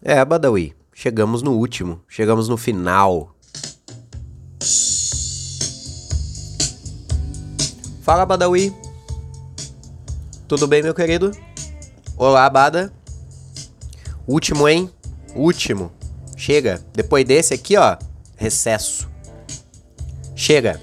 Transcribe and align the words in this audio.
É, 0.00 0.24
Badawi, 0.24 0.74
chegamos 0.94 1.42
no 1.42 1.52
último, 1.52 2.00
chegamos 2.08 2.48
no 2.48 2.56
final. 2.56 3.34
Fala, 8.02 8.24
Badawi. 8.24 8.72
Tudo 10.46 10.68
bem, 10.68 10.82
meu 10.82 10.94
querido? 10.94 11.32
Olá, 12.16 12.48
Bada. 12.48 12.92
Último, 14.26 14.68
hein? 14.68 14.88
Último. 15.34 15.92
Chega. 16.36 16.80
Depois 16.94 17.24
desse 17.24 17.52
aqui, 17.52 17.76
ó, 17.76 17.96
recesso. 18.36 19.10
Chega. 20.36 20.80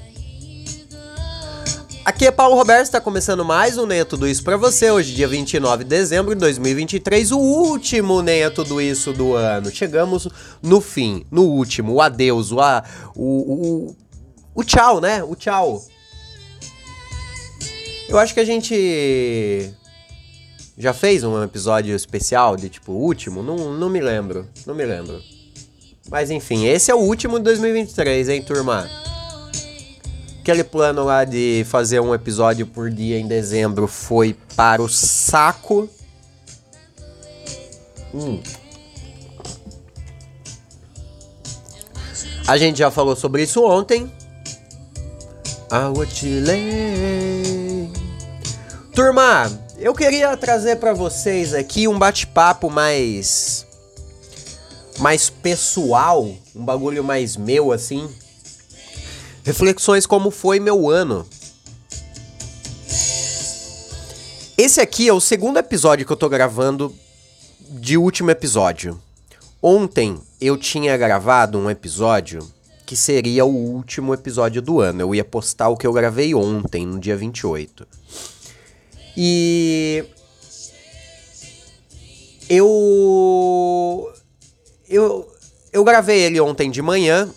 Aqui 2.06 2.28
é 2.28 2.32
Paulo 2.32 2.56
Roberto, 2.56 2.84
está 2.84 3.02
começando 3.02 3.44
mais 3.44 3.80
um 3.80 3.88
Nem 3.88 4.06
Tudo 4.06 4.28
Isso 4.28 4.44
para 4.44 4.56
você, 4.58 4.92
hoje 4.92 5.16
dia 5.16 5.28
29 5.28 5.84
de 5.84 5.90
dezembro 5.90 6.36
de 6.36 6.40
2023, 6.40 7.32
o 7.32 7.40
último 7.40 8.22
Nem 8.22 8.48
Tudo 8.52 8.80
Isso 8.80 9.12
do 9.12 9.34
ano. 9.34 9.72
Chegamos 9.72 10.28
no 10.62 10.80
fim, 10.80 11.26
no 11.32 11.46
último, 11.46 11.94
o 11.94 12.02
adeus, 12.02 12.52
o, 12.52 12.62
a, 12.62 12.84
o, 13.16 13.88
o, 13.88 13.96
o 14.54 14.64
tchau, 14.64 15.02
né? 15.02 15.24
O 15.24 15.36
tchau. 15.36 15.84
Eu 18.08 18.20
acho 18.20 18.36
que 18.36 18.40
a 18.40 18.46
gente 18.46 19.74
já 20.78 20.94
fez 20.94 21.24
um 21.24 21.42
episódio 21.42 21.96
especial 21.96 22.56
de 22.56 22.70
tipo 22.70 22.92
último, 22.92 23.42
não, 23.42 23.74
não 23.74 23.90
me 23.90 24.00
lembro, 24.00 24.48
não 24.68 24.76
me 24.76 24.86
lembro. 24.86 25.24
Mas 26.08 26.30
enfim, 26.30 26.68
esse 26.68 26.92
é 26.92 26.94
o 26.94 27.00
último 27.00 27.40
de 27.40 27.46
2023, 27.46 28.30
hein, 28.30 28.44
turma? 28.44 28.88
Aquele 30.46 30.64
plano 30.64 31.04
lá 31.04 31.26
de 31.26 31.66
fazer 31.68 32.00
um 32.00 32.14
episódio 32.14 32.68
por 32.68 32.92
dia 32.92 33.18
em 33.18 33.28
dezembro 33.28 33.88
foi 33.88 34.38
para 34.56 34.80
o 34.80 34.88
saco. 34.88 35.90
Hum. 38.14 38.40
A 42.46 42.58
gente 42.58 42.78
já 42.78 42.92
falou 42.92 43.16
sobre 43.16 43.42
isso 43.42 43.66
ontem. 43.66 44.08
Turma, 48.94 49.52
eu 49.80 49.96
queria 49.96 50.38
trazer 50.38 50.76
para 50.76 50.94
vocês 50.94 51.56
aqui 51.56 51.88
um 51.88 51.98
bate-papo 51.98 52.70
mais 52.70 53.66
mais 55.00 55.28
pessoal, 55.28 56.24
um 56.56 56.64
bagulho 56.64 57.04
mais 57.04 57.36
meu 57.36 57.72
assim 57.72 58.08
Reflexões 59.46 60.08
como 60.08 60.32
foi 60.32 60.60
meu 60.60 60.90
ano. 60.90 61.24
Esse 64.58 64.82
aqui 64.82 65.08
é 65.08 65.14
o 65.14 65.20
segundo 65.20 65.60
episódio 65.60 66.04
que 66.04 66.12
eu 66.12 66.18
tô 66.18 66.28
gravando 66.28 66.92
de 67.70 67.96
último 67.96 68.32
episódio. 68.32 69.00
Ontem 69.62 70.20
eu 70.42 70.58
tinha 70.58 70.98
gravado 70.98 71.60
um 71.60 71.70
episódio 71.70 72.40
que 72.88 72.96
seria 72.96 73.46
o 73.46 73.54
último 73.54 74.16
episódio 74.16 74.64
do 74.64 74.80
ano. 74.80 75.02
Eu 75.02 75.14
ia 75.14 75.24
postar 75.24 75.70
o 75.70 75.78
que 75.78 75.86
eu 75.86 75.94
gravei 75.94 76.34
ontem, 76.34 76.84
no 76.84 77.00
dia 77.00 77.16
28. 77.16 77.88
E 79.16 80.06
eu 82.50 84.12
eu 84.90 85.32
eu 85.72 85.84
gravei 85.84 86.22
ele 86.22 86.42
ontem 86.42 86.72
de 86.72 86.82
manhã 86.82 87.32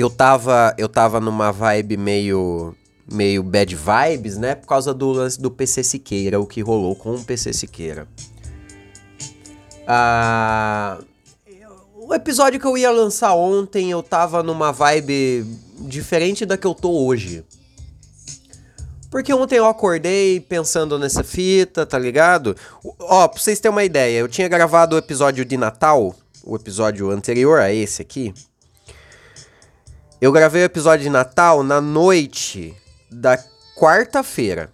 eu 0.00 0.10
tava, 0.10 0.74
eu 0.78 0.88
tava 0.88 1.20
numa 1.20 1.52
vibe 1.52 1.96
meio 1.96 2.74
meio 3.10 3.42
bad 3.42 3.74
vibes, 3.74 4.36
né? 4.36 4.54
Por 4.54 4.68
causa 4.68 4.94
do 4.94 5.10
lance 5.10 5.40
do 5.40 5.50
PC 5.50 5.82
Siqueira, 5.82 6.40
o 6.40 6.46
que 6.46 6.60
rolou 6.60 6.94
com 6.94 7.14
o 7.14 7.24
PC 7.24 7.52
Siqueira. 7.52 8.06
Ah, 9.86 10.98
o 11.96 12.14
episódio 12.14 12.60
que 12.60 12.66
eu 12.66 12.78
ia 12.78 12.90
lançar 12.90 13.34
ontem, 13.34 13.90
eu 13.90 14.02
tava 14.02 14.42
numa 14.42 14.72
vibe 14.72 15.44
diferente 15.80 16.46
da 16.46 16.56
que 16.56 16.66
eu 16.66 16.74
tô 16.74 17.04
hoje. 17.04 17.44
Porque 19.10 19.34
ontem 19.34 19.56
eu 19.56 19.66
acordei 19.66 20.38
pensando 20.38 20.96
nessa 20.96 21.24
fita, 21.24 21.84
tá 21.84 21.98
ligado? 21.98 22.56
Ó, 23.00 23.26
pra 23.26 23.40
vocês 23.40 23.58
terem 23.58 23.74
uma 23.74 23.82
ideia, 23.82 24.18
eu 24.18 24.28
tinha 24.28 24.46
gravado 24.48 24.94
o 24.94 24.98
episódio 24.98 25.44
de 25.44 25.56
Natal, 25.56 26.14
o 26.44 26.54
episódio 26.54 27.10
anterior 27.10 27.58
a 27.58 27.72
esse 27.72 28.00
aqui, 28.00 28.32
eu 30.20 30.30
gravei 30.30 30.62
o 30.62 30.64
episódio 30.64 31.04
de 31.04 31.10
Natal 31.10 31.62
na 31.62 31.80
noite 31.80 32.76
da 33.10 33.38
quarta-feira. 33.74 34.70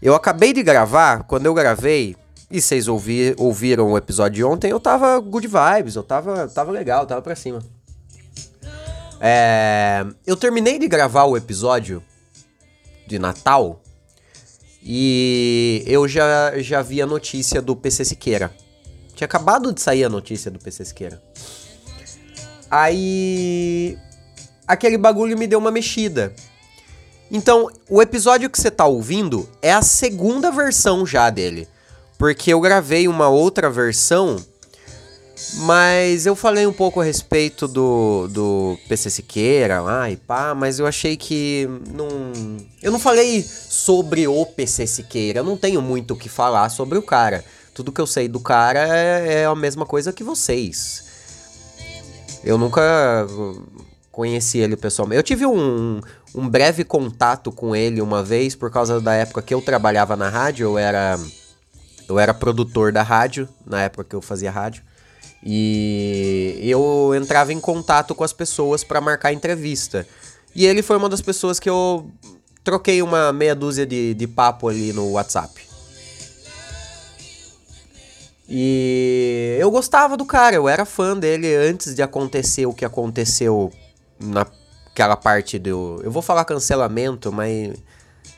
Eu 0.00 0.14
acabei 0.14 0.52
de 0.52 0.62
gravar, 0.62 1.24
quando 1.24 1.46
eu 1.46 1.52
gravei, 1.52 2.16
e 2.50 2.60
vocês 2.60 2.88
ouvi, 2.88 3.34
ouviram 3.36 3.92
o 3.92 3.98
episódio 3.98 4.36
de 4.36 4.44
ontem, 4.44 4.70
eu 4.70 4.80
tava 4.80 5.18
good 5.20 5.46
vibes, 5.46 5.94
eu 5.94 6.02
tava, 6.02 6.48
tava 6.48 6.70
legal, 6.70 7.06
tava 7.06 7.20
pra 7.20 7.36
cima. 7.36 7.62
É, 9.20 10.04
eu 10.26 10.36
terminei 10.36 10.78
de 10.78 10.88
gravar 10.88 11.24
o 11.24 11.36
episódio 11.36 12.02
de 13.06 13.18
Natal 13.18 13.82
e 14.82 15.82
eu 15.86 16.06
já, 16.08 16.58
já 16.58 16.82
vi 16.82 17.00
a 17.00 17.06
notícia 17.06 17.60
do 17.60 17.76
PC 17.76 18.04
Siqueira. 18.04 18.50
Tinha 19.14 19.26
acabado 19.26 19.72
de 19.72 19.80
sair 19.80 20.04
a 20.04 20.08
notícia 20.08 20.50
do 20.50 20.58
PC 20.58 20.84
Siqueira. 20.84 21.22
Aí 22.70 23.96
aquele 24.66 24.98
bagulho 24.98 25.38
me 25.38 25.46
deu 25.46 25.58
uma 25.58 25.70
mexida. 25.70 26.34
Então, 27.30 27.70
o 27.88 28.00
episódio 28.00 28.50
que 28.50 28.60
você 28.60 28.70
tá 28.70 28.86
ouvindo 28.86 29.48
é 29.60 29.72
a 29.72 29.82
segunda 29.82 30.50
versão 30.50 31.06
já 31.06 31.30
dele. 31.30 31.66
Porque 32.18 32.52
eu 32.52 32.60
gravei 32.60 33.08
uma 33.08 33.28
outra 33.28 33.68
versão, 33.68 34.36
mas 35.54 36.26
eu 36.26 36.36
falei 36.36 36.66
um 36.66 36.72
pouco 36.72 37.00
a 37.00 37.04
respeito 37.04 37.66
do, 37.66 38.28
do 38.28 38.78
PC 38.88 39.10
Siqueira 39.10 39.80
lá 39.80 40.08
e 40.10 40.16
pá, 40.16 40.54
mas 40.54 40.78
eu 40.78 40.86
achei 40.86 41.16
que 41.16 41.68
não. 41.92 42.08
Eu 42.80 42.92
não 42.92 43.00
falei 43.00 43.42
sobre 43.42 44.28
o 44.28 44.46
PC 44.46 44.86
Siqueira, 44.86 45.40
eu 45.40 45.44
não 45.44 45.56
tenho 45.56 45.82
muito 45.82 46.14
o 46.14 46.16
que 46.16 46.28
falar 46.28 46.68
sobre 46.68 46.96
o 46.98 47.02
cara. 47.02 47.44
Tudo 47.74 47.90
que 47.90 48.00
eu 48.00 48.06
sei 48.06 48.28
do 48.28 48.38
cara 48.38 48.96
é, 48.96 49.42
é 49.42 49.44
a 49.44 49.54
mesma 49.56 49.84
coisa 49.84 50.12
que 50.12 50.22
vocês. 50.22 51.02
Eu 52.44 52.56
nunca 52.56 53.26
conheci 54.14 54.58
ele 54.58 54.76
pessoalmente. 54.76 55.16
Eu 55.16 55.22
tive 55.24 55.44
um, 55.44 56.00
um 56.34 56.48
breve 56.48 56.84
contato 56.84 57.50
com 57.50 57.74
ele 57.74 58.00
uma 58.00 58.22
vez, 58.22 58.54
por 58.54 58.70
causa 58.70 59.00
da 59.00 59.12
época 59.12 59.42
que 59.42 59.52
eu 59.52 59.60
trabalhava 59.60 60.14
na 60.14 60.28
rádio, 60.28 60.64
eu 60.64 60.78
era, 60.78 61.18
eu 62.08 62.18
era 62.18 62.32
produtor 62.32 62.92
da 62.92 63.02
rádio, 63.02 63.48
na 63.66 63.82
época 63.82 64.04
que 64.04 64.14
eu 64.14 64.22
fazia 64.22 64.52
rádio. 64.52 64.84
E 65.44 66.60
eu 66.62 67.12
entrava 67.14 67.52
em 67.52 67.60
contato 67.60 68.14
com 68.14 68.22
as 68.22 68.32
pessoas 68.32 68.84
para 68.84 69.00
marcar 69.00 69.32
entrevista. 69.32 70.06
E 70.54 70.64
ele 70.64 70.80
foi 70.80 70.96
uma 70.96 71.08
das 71.08 71.20
pessoas 71.20 71.58
que 71.58 71.68
eu 71.68 72.08
troquei 72.62 73.02
uma 73.02 73.32
meia 73.32 73.54
dúzia 73.54 73.84
de, 73.84 74.14
de 74.14 74.26
papo 74.28 74.68
ali 74.68 74.92
no 74.92 75.10
WhatsApp. 75.10 75.60
E 78.48 79.56
eu 79.58 79.70
gostava 79.70 80.16
do 80.16 80.24
cara, 80.24 80.54
eu 80.54 80.68
era 80.68 80.84
fã 80.84 81.18
dele 81.18 81.52
antes 81.54 81.94
de 81.94 82.02
acontecer 82.02 82.66
o 82.66 82.72
que 82.72 82.84
aconteceu 82.84 83.72
naquela 84.24 85.16
parte 85.16 85.58
do. 85.58 86.00
Eu 86.02 86.10
vou 86.10 86.22
falar 86.22 86.44
cancelamento, 86.44 87.32
mas 87.32 87.74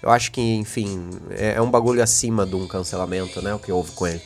eu 0.03 0.11
acho 0.11 0.31
que, 0.33 0.41
enfim, 0.41 1.11
é, 1.31 1.55
é 1.55 1.63
um 1.63 1.71
bagulho 1.71 2.03
acima 2.03 2.45
de 2.47 2.55
um 2.55 2.67
cancelamento, 2.67 3.41
né? 3.43 3.55
O 3.55 3.59
que 3.59 3.73
houve 3.73 3.93
com 3.93 4.07
ele. 4.07 4.23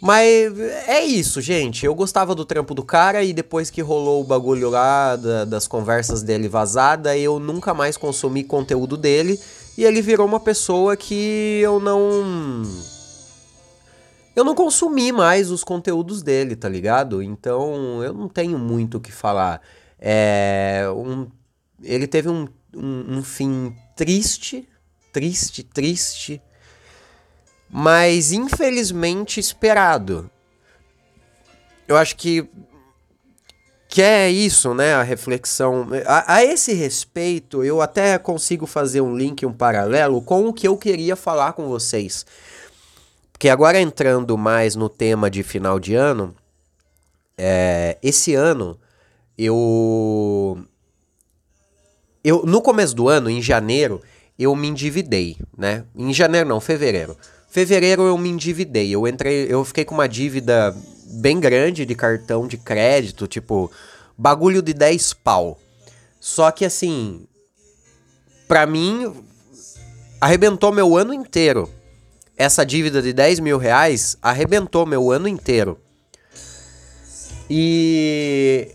Mas 0.00 0.60
é 0.86 1.02
isso, 1.02 1.40
gente. 1.40 1.86
Eu 1.86 1.94
gostava 1.94 2.34
do 2.34 2.44
trampo 2.44 2.74
do 2.74 2.82
cara 2.82 3.24
e 3.24 3.32
depois 3.32 3.70
que 3.70 3.80
rolou 3.80 4.20
o 4.20 4.24
bagulho 4.24 4.68
lá 4.68 5.16
da, 5.16 5.46
das 5.46 5.66
conversas 5.66 6.22
dele 6.22 6.46
vazada, 6.46 7.16
eu 7.16 7.40
nunca 7.40 7.72
mais 7.72 7.96
consumi 7.96 8.44
conteúdo 8.44 8.98
dele 8.98 9.40
e 9.78 9.84
ele 9.84 10.02
virou 10.02 10.26
uma 10.26 10.38
pessoa 10.38 10.94
que 10.94 11.58
eu 11.62 11.80
não. 11.80 12.62
Eu 14.36 14.44
não 14.44 14.54
consumi 14.54 15.10
mais 15.10 15.50
os 15.50 15.64
conteúdos 15.64 16.22
dele, 16.22 16.54
tá 16.54 16.68
ligado? 16.68 17.22
Então 17.22 18.02
eu 18.02 18.12
não 18.12 18.28
tenho 18.28 18.58
muito 18.58 18.98
o 18.98 19.00
que 19.00 19.10
falar. 19.10 19.62
É, 20.06 20.84
um, 20.94 21.26
ele 21.82 22.06
teve 22.06 22.28
um, 22.28 22.46
um, 22.76 23.16
um 23.16 23.22
fim 23.24 23.74
triste, 23.96 24.68
triste, 25.10 25.62
triste, 25.62 26.42
mas 27.70 28.30
infelizmente 28.30 29.40
esperado. 29.40 30.30
Eu 31.88 31.96
acho 31.96 32.16
que 32.16 32.46
que 33.88 34.02
é 34.02 34.28
isso, 34.28 34.74
né? 34.74 34.94
A 34.94 35.02
reflexão. 35.02 35.88
A, 36.04 36.34
a, 36.34 36.44
esse 36.44 36.74
respeito, 36.74 37.62
eu 37.62 37.80
até 37.80 38.18
consigo 38.18 38.66
fazer 38.66 39.00
um 39.00 39.16
link, 39.16 39.46
um 39.46 39.52
paralelo 39.52 40.20
com 40.20 40.48
o 40.48 40.52
que 40.52 40.68
eu 40.68 40.76
queria 40.76 41.16
falar 41.16 41.52
com 41.54 41.68
vocês. 41.68 42.26
Porque 43.32 43.48
agora 43.48 43.80
entrando 43.80 44.36
mais 44.36 44.74
no 44.74 44.88
tema 44.88 45.30
de 45.30 45.42
final 45.42 45.78
de 45.78 45.94
ano, 45.94 46.34
é, 47.38 47.96
esse 48.02 48.34
ano 48.34 48.78
eu 49.36 50.58
eu 52.22 52.42
no 52.46 52.62
começo 52.62 52.94
do 52.94 53.08
ano, 53.08 53.28
em 53.28 53.42
janeiro, 53.42 54.00
eu 54.38 54.54
me 54.56 54.68
endividei, 54.68 55.36
né? 55.56 55.84
Em 55.94 56.12
janeiro 56.12 56.48
não, 56.48 56.60
fevereiro. 56.60 57.16
Fevereiro 57.48 58.02
eu 58.02 58.18
me 58.18 58.30
endividei. 58.30 58.90
Eu 58.90 59.06
entrei, 59.06 59.46
eu 59.48 59.64
fiquei 59.64 59.84
com 59.84 59.94
uma 59.94 60.08
dívida 60.08 60.74
bem 61.20 61.38
grande 61.38 61.86
de 61.86 61.94
cartão 61.94 62.48
de 62.48 62.56
crédito, 62.56 63.28
tipo, 63.28 63.70
bagulho 64.18 64.60
de 64.60 64.72
10 64.72 65.12
pau. 65.14 65.60
Só 66.18 66.50
que 66.50 66.64
assim, 66.64 67.26
pra 68.48 68.66
mim, 68.66 69.14
arrebentou 70.20 70.72
meu 70.72 70.96
ano 70.96 71.12
inteiro. 71.14 71.70
Essa 72.36 72.64
dívida 72.64 73.00
de 73.00 73.12
10 73.12 73.38
mil 73.40 73.58
reais 73.58 74.16
arrebentou 74.20 74.84
meu 74.84 75.12
ano 75.12 75.28
inteiro. 75.28 75.78
E 77.48 78.74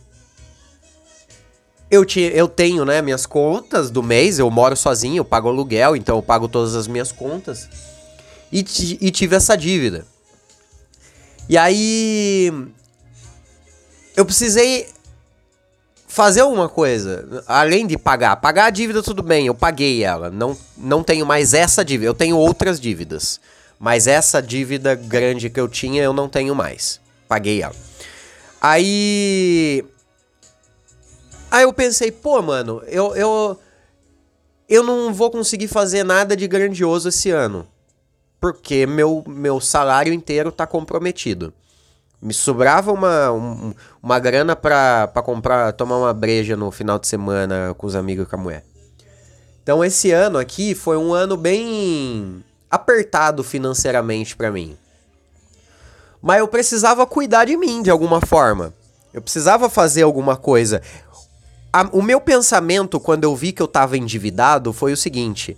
eu, 1.90 2.06
te, 2.06 2.22
eu 2.22 2.48
tenho, 2.48 2.86
né, 2.86 3.02
minhas 3.02 3.26
contas 3.26 3.90
do 3.90 4.04
mês, 4.04 4.40
eu 4.40 4.50
moro 4.50 4.76
sozinho, 4.76 5.18
eu 5.18 5.26
pago 5.26 5.50
aluguel, 5.50 5.96
então 5.96 6.18
eu 6.18 6.22
pago 6.22 6.48
todas 6.48 6.76
as 6.76 6.88
minhas 6.88 7.12
contas. 7.12 7.68
E, 8.52 8.60
e 9.02 9.12
tive 9.12 9.36
essa 9.36 9.56
dívida. 9.56 10.06
E 11.48 11.58
aí. 11.58 12.52
Eu 14.16 14.26
precisei 14.26 14.88
fazer 16.08 16.42
alguma 16.42 16.68
coisa, 16.68 17.44
além 17.48 17.88
de 17.88 17.98
pagar. 17.98 18.36
Pagar 18.36 18.66
a 18.66 18.70
dívida, 18.70 19.02
tudo 19.02 19.24
bem, 19.24 19.48
eu 19.48 19.56
paguei 19.56 20.04
ela. 20.04 20.30
Não, 20.30 20.58
não 20.78 21.04
tenho 21.04 21.26
mais 21.26 21.54
essa 21.54 21.86
dívida, 21.86 22.10
eu 22.10 22.14
tenho 22.14 22.36
outras 22.36 22.80
dívidas. 22.80 23.40
Mas 23.80 24.08
essa 24.08 24.42
dívida 24.42 24.94
grande 24.94 25.50
que 25.50 25.60
eu 25.60 25.68
tinha, 25.68 26.04
eu 26.04 26.12
não 26.12 26.28
tenho 26.28 26.54
mais. 26.54 27.00
Paguei 27.28 27.62
ela. 27.62 27.76
Aí. 28.62 29.86
Aí 31.52 31.64
eu 31.64 31.74
pensei, 31.74 32.12
pô, 32.12 32.42
mano, 32.42 32.82
eu, 32.88 33.16
eu, 33.16 33.60
eu 34.68 34.84
não 34.84 35.14
vou 35.14 35.32
conseguir 35.32 35.68
fazer 35.68 36.04
nada 36.04 36.36
de 36.36 36.48
grandioso 36.48 37.10
esse 37.10 37.32
ano. 37.32 37.68
Porque 38.40 38.86
meu, 38.86 39.24
meu 39.28 39.60
salário 39.60 40.14
inteiro 40.14 40.52
tá 40.52 40.68
comprometido. 40.68 41.54
Me 42.22 42.34
sobrava 42.34 42.92
uma, 42.92 43.32
um, 43.32 43.74
uma 44.04 44.20
grana 44.20 44.56
pra, 44.56 45.08
pra 45.08 45.22
comprar, 45.22 45.74
tomar 45.74 45.98
uma 45.98 46.14
breja 46.14 46.56
no 46.56 46.70
final 46.70 47.00
de 47.00 47.08
semana 47.08 47.74
com 47.78 47.88
os 47.88 47.96
amigos 47.96 48.26
e 48.26 48.30
com 48.30 48.36
a 48.36 48.40
mulher. 48.40 48.66
Então 49.64 49.84
esse 49.84 50.12
ano 50.12 50.38
aqui 50.38 50.76
foi 50.76 50.98
um 50.98 51.14
ano 51.14 51.38
bem 51.38 52.44
apertado 52.70 53.44
financeiramente 53.44 54.36
para 54.36 54.52
mim. 54.52 54.78
Mas 56.22 56.40
eu 56.40 56.48
precisava 56.48 57.06
cuidar 57.06 57.46
de 57.46 57.56
mim 57.56 57.82
de 57.82 57.90
alguma 57.90 58.20
forma. 58.22 58.74
Eu 59.14 59.22
precisava 59.22 59.70
fazer 59.70 60.04
alguma 60.04 60.36
coisa. 60.36 60.82
A, 61.72 61.84
o 61.92 62.02
meu 62.02 62.20
pensamento 62.20 63.00
quando 63.00 63.24
eu 63.24 63.36
vi 63.36 63.52
que 63.52 63.62
eu 63.62 63.68
tava 63.68 63.98
endividado 63.98 64.74
foi 64.74 64.92
o 64.92 64.98
seguinte: 64.98 65.58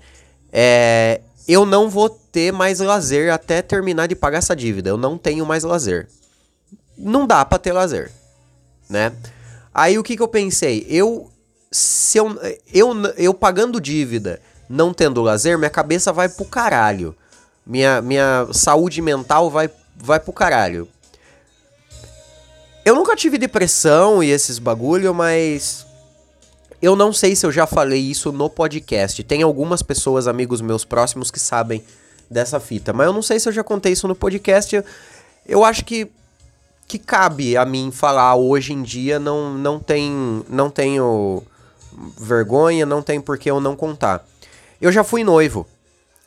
é, 0.52 1.22
eu 1.48 1.66
não 1.66 1.90
vou 1.90 2.10
ter 2.10 2.52
mais 2.52 2.80
lazer 2.80 3.34
até 3.34 3.62
terminar 3.62 4.08
de 4.08 4.16
pagar 4.16 4.40
essa 4.40 4.56
dívida. 4.56 4.90
Eu 4.90 4.98
não 4.98 5.18
tenho 5.18 5.46
mais 5.46 5.64
lazer. 5.64 6.08
Não 6.98 7.26
dá 7.26 7.44
para 7.44 7.58
ter 7.58 7.72
lazer, 7.72 8.12
né? 8.90 9.14
Aí 9.74 9.98
o 9.98 10.04
que 10.04 10.16
que 10.16 10.22
eu 10.22 10.28
pensei? 10.28 10.86
Eu 10.90 11.32
se 11.72 12.18
eu, 12.18 12.38
eu 12.74 12.94
eu 13.18 13.34
pagando 13.34 13.80
dívida, 13.80 14.42
não 14.70 14.94
tendo 14.94 15.22
lazer, 15.22 15.58
minha 15.58 15.70
cabeça 15.70 16.12
vai 16.12 16.28
pro 16.28 16.46
caralho. 16.46 17.16
Minha 17.66 18.02
minha 18.02 18.48
saúde 18.52 19.02
mental 19.02 19.50
vai 19.50 19.70
vai 19.96 20.20
pro 20.20 20.34
caralho. 20.34 20.88
Eu 22.84 22.96
nunca 22.96 23.16
tive 23.16 23.38
depressão 23.38 24.24
e 24.24 24.30
esses 24.30 24.58
bagulho, 24.58 25.14
mas 25.14 25.86
eu 26.82 26.96
não 26.96 27.14
sei 27.14 27.36
se 27.36 27.46
eu 27.46 27.52
já 27.52 27.68
falei 27.68 28.00
isso 28.00 28.32
no 28.32 28.50
podcast. 28.50 29.24
Tem 29.24 29.44
algumas 29.44 29.82
pessoas, 29.84 30.28
amigos 30.28 30.62
meus 30.62 30.84
próximos, 30.84 31.30
que 31.30 31.40
sabem 31.40 31.84
dessa 32.30 32.60
fita. 32.60 32.92
Mas 32.92 33.08
eu 33.08 33.14
não 33.14 33.22
sei 33.22 33.40
se 33.40 33.48
eu 33.48 33.54
já 33.54 33.64
contei 33.64 33.92
isso 33.92 34.08
no 34.08 34.16
podcast. 34.16 34.84
Eu 35.46 35.64
acho 35.64 35.86
que 35.86 36.10
que 36.88 37.00
cabe 37.00 37.56
a 37.56 37.64
mim 37.64 37.90
falar 37.90 38.36
hoje 38.36 38.74
em 38.74 38.84
dia 38.84 39.18
não 39.18 39.54
não 39.54 39.80
tem 39.80 40.44
não 40.50 40.70
tenho 40.70 41.42
vergonha, 42.20 42.86
não 42.86 43.02
tem 43.02 43.22
por 43.22 43.38
que 43.38 43.50
eu 43.50 43.62
não 43.62 43.76
contar. 43.76 44.26
Eu 44.82 44.92
já 44.92 45.04
fui 45.04 45.24
noivo. 45.24 45.68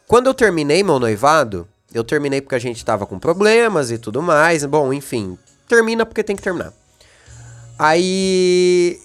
Quando 0.07 0.27
eu 0.27 0.35
terminei 0.35 0.83
meu 0.83 0.99
noivado, 0.99 1.67
eu 1.93 2.05
terminei 2.05 2.41
porque 2.41 2.55
a 2.55 2.61
gente 2.61 2.85
tava 2.85 3.07
com 3.07 3.19
problemas 3.19 3.91
e 3.91 3.99
tudo 3.99 4.23
mais. 4.23 4.65
Bom, 4.65 4.93
enfim, 4.93 5.37
termina 5.69 6.07
porque 6.07 6.23
tem 6.23 6.37
que 6.37 6.43
terminar. 6.43 6.73
Aí 7.79 9.01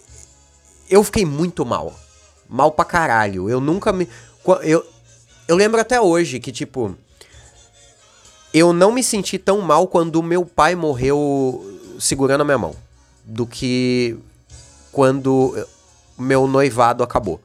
eu 0.90 1.04
fiquei 1.04 1.26
muito 1.26 1.66
mal. 1.66 1.98
Mal 2.48 2.72
pra 2.72 2.84
caralho. 2.84 3.50
Eu 3.50 3.62
nunca 3.62 3.94
me. 3.94 4.08
Eu, 4.64 4.86
eu 5.48 5.56
lembro 5.56 5.80
até 5.80 6.02
hoje 6.02 6.40
que, 6.40 6.52
tipo. 6.52 6.96
Eu 8.52 8.74
não 8.74 8.92
me 8.92 9.04
senti 9.04 9.38
tão 9.38 9.62
mal 9.62 9.88
quando 9.88 10.24
meu 10.24 10.44
pai 10.44 10.74
morreu 10.74 11.64
segurando 12.00 12.42
a 12.42 12.46
minha 12.46 12.58
mão. 12.58 12.76
Do 13.24 13.46
que 13.46 14.18
quando 14.92 15.56
meu 16.18 16.48
noivado 16.48 17.04
acabou. 17.04 17.40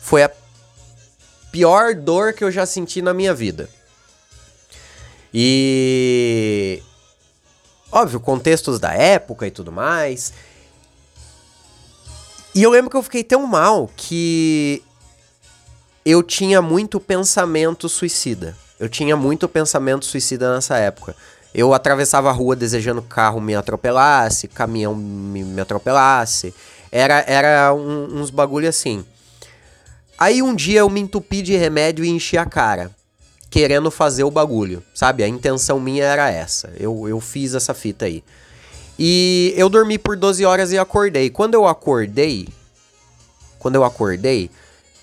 Foi 0.00 0.24
a 0.24 0.30
pior 1.52 1.94
dor 1.94 2.32
que 2.32 2.42
eu 2.42 2.50
já 2.50 2.66
senti 2.66 3.00
na 3.00 3.14
minha 3.14 3.32
vida. 3.32 3.68
E. 5.32 6.82
Óbvio, 7.90 8.18
contextos 8.18 8.80
da 8.80 8.92
época 8.92 9.46
e 9.46 9.50
tudo 9.50 9.70
mais. 9.70 10.32
E 12.54 12.62
eu 12.62 12.70
lembro 12.70 12.90
que 12.90 12.96
eu 12.96 13.02
fiquei 13.02 13.24
tão 13.24 13.46
mal 13.46 13.90
que 13.96 14.82
eu 16.04 16.22
tinha 16.22 16.60
muito 16.60 17.00
pensamento 17.00 17.88
suicida. 17.88 18.56
Eu 18.78 18.88
tinha 18.88 19.16
muito 19.16 19.48
pensamento 19.48 20.04
suicida 20.04 20.54
nessa 20.54 20.76
época. 20.76 21.16
Eu 21.54 21.72
atravessava 21.72 22.28
a 22.28 22.32
rua 22.32 22.56
desejando 22.56 23.00
que 23.00 23.08
carro 23.08 23.40
me 23.40 23.54
atropelasse, 23.54 24.48
caminhão 24.48 24.94
me, 24.94 25.44
me 25.44 25.60
atropelasse. 25.60 26.52
Era, 26.90 27.24
era 27.26 27.72
um, 27.72 28.20
uns 28.20 28.28
bagulho 28.28 28.68
assim. 28.68 29.04
Aí 30.18 30.42
um 30.42 30.54
dia 30.54 30.80
eu 30.80 30.90
me 30.90 31.00
entupi 31.00 31.40
de 31.40 31.56
remédio 31.56 32.04
e 32.04 32.08
enchi 32.08 32.36
a 32.36 32.44
cara. 32.44 32.90
Querendo 33.50 33.90
fazer 33.90 34.24
o 34.24 34.30
bagulho, 34.30 34.82
sabe? 34.94 35.22
A 35.22 35.28
intenção 35.28 35.78
minha 35.78 36.04
era 36.04 36.30
essa. 36.30 36.72
Eu, 36.78 37.08
eu 37.08 37.20
fiz 37.20 37.54
essa 37.54 37.72
fita 37.72 38.06
aí. 38.06 38.24
E 39.04 39.52
eu 39.56 39.68
dormi 39.68 39.98
por 39.98 40.16
12 40.16 40.44
horas 40.44 40.70
e 40.70 40.78
acordei. 40.78 41.28
Quando 41.28 41.54
eu 41.54 41.66
acordei, 41.66 42.46
quando 43.58 43.74
eu 43.74 43.82
acordei, 43.82 44.48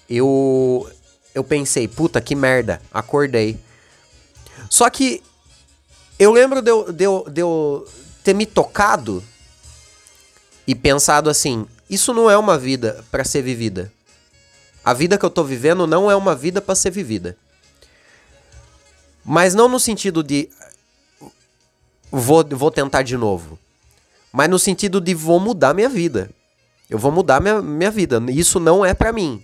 eu 0.10 0.90
eu 1.36 1.44
pensei, 1.44 1.86
puta 1.86 2.22
que 2.22 2.34
merda, 2.34 2.82
acordei. 2.94 3.60
Só 4.70 4.90
que 4.90 5.22
eu 6.18 6.32
lembro 6.32 6.62
de 6.62 6.72
eu, 6.72 6.94
de 6.94 7.04
eu, 7.04 7.26
de 7.30 7.42
eu 7.42 7.86
ter 8.24 8.34
me 8.34 8.46
tocado 8.46 9.22
e 10.66 10.74
pensado 10.74 11.30
assim: 11.30 11.68
isso 11.90 12.14
não 12.14 12.32
é 12.32 12.38
uma 12.38 12.58
vida 12.58 13.04
para 13.12 13.26
ser 13.26 13.42
vivida. 13.42 13.92
A 14.82 14.94
vida 14.94 15.18
que 15.18 15.26
eu 15.26 15.30
tô 15.30 15.44
vivendo 15.44 15.86
não 15.86 16.10
é 16.10 16.16
uma 16.16 16.34
vida 16.38 16.62
para 16.62 16.74
ser 16.74 16.92
vivida. 16.92 17.36
Mas 19.26 19.54
não 19.54 19.68
no 19.68 19.78
sentido 19.78 20.24
de 20.24 20.50
vou, 22.10 22.46
vou 22.46 22.72
tentar 22.72 23.02
de 23.02 23.18
novo 23.18 23.60
mas 24.32 24.50
no 24.50 24.60
sentido 24.60 25.02
de 25.02 25.14
vou 25.14 25.40
mudar 25.40 25.74
minha 25.74 25.90
vida. 25.90 26.30
Eu 26.90 26.98
vou 26.98 27.12
mudar 27.12 27.40
minha, 27.40 27.62
minha 27.62 27.92
vida. 27.92 28.22
Isso 28.30 28.60
não 28.60 28.86
é 28.86 28.94
para 28.94 29.14
mim. 29.14 29.44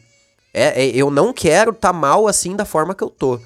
É, 0.53 0.85
é, 0.85 0.87
eu 0.95 1.11
não 1.11 1.33
quero 1.33 1.71
estar 1.71 1.91
tá 1.91 1.93
mal 1.93 2.27
assim 2.27 2.55
da 2.55 2.65
forma 2.65 2.95
que 2.95 3.03
eu 3.03 3.09
tô. 3.09 3.39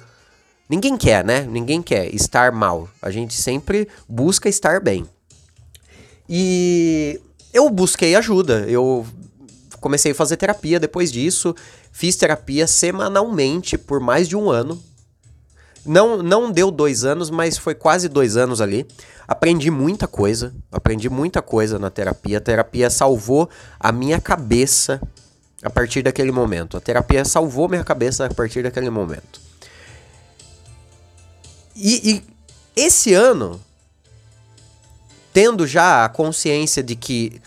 Ninguém 0.68 0.96
quer, 0.96 1.24
né? 1.24 1.42
Ninguém 1.42 1.82
quer 1.82 2.14
estar 2.14 2.52
mal. 2.52 2.88
A 3.02 3.10
gente 3.10 3.34
sempre 3.34 3.88
busca 4.08 4.48
estar 4.48 4.80
bem. 4.80 5.04
E 6.28 7.20
eu 7.52 7.68
busquei 7.68 8.14
ajuda. 8.14 8.64
Eu 8.68 9.04
comecei 9.80 10.12
a 10.12 10.14
fazer 10.14 10.36
terapia 10.36 10.78
depois 10.78 11.10
disso. 11.10 11.54
Fiz 11.90 12.14
terapia 12.14 12.66
semanalmente 12.68 13.76
por 13.76 13.98
mais 13.98 14.28
de 14.28 14.36
um 14.36 14.48
ano. 14.48 14.80
Não, 15.84 16.22
não 16.22 16.50
deu 16.50 16.70
dois 16.70 17.04
anos, 17.04 17.30
mas 17.30 17.56
foi 17.56 17.74
quase 17.74 18.08
dois 18.08 18.36
anos 18.36 18.60
ali. 18.60 18.86
Aprendi 19.26 19.70
muita 19.70 20.06
coisa, 20.06 20.52
aprendi 20.70 21.08
muita 21.08 21.40
coisa 21.40 21.78
na 21.78 21.88
terapia. 21.88 22.38
A 22.38 22.40
terapia 22.40 22.90
salvou 22.90 23.48
a 23.78 23.92
minha 23.92 24.20
cabeça 24.20 25.00
a 25.62 25.70
partir 25.70 26.02
daquele 26.02 26.32
momento. 26.32 26.76
A 26.76 26.80
terapia 26.80 27.24
salvou 27.24 27.68
minha 27.68 27.84
cabeça 27.84 28.26
a 28.26 28.34
partir 28.34 28.62
daquele 28.62 28.90
momento. 28.90 29.40
E, 31.74 32.10
e 32.10 32.24
esse 32.74 33.14
ano, 33.14 33.60
tendo 35.32 35.66
já 35.66 36.04
a 36.04 36.08
consciência 36.08 36.82
de 36.82 36.96
que 36.96 37.40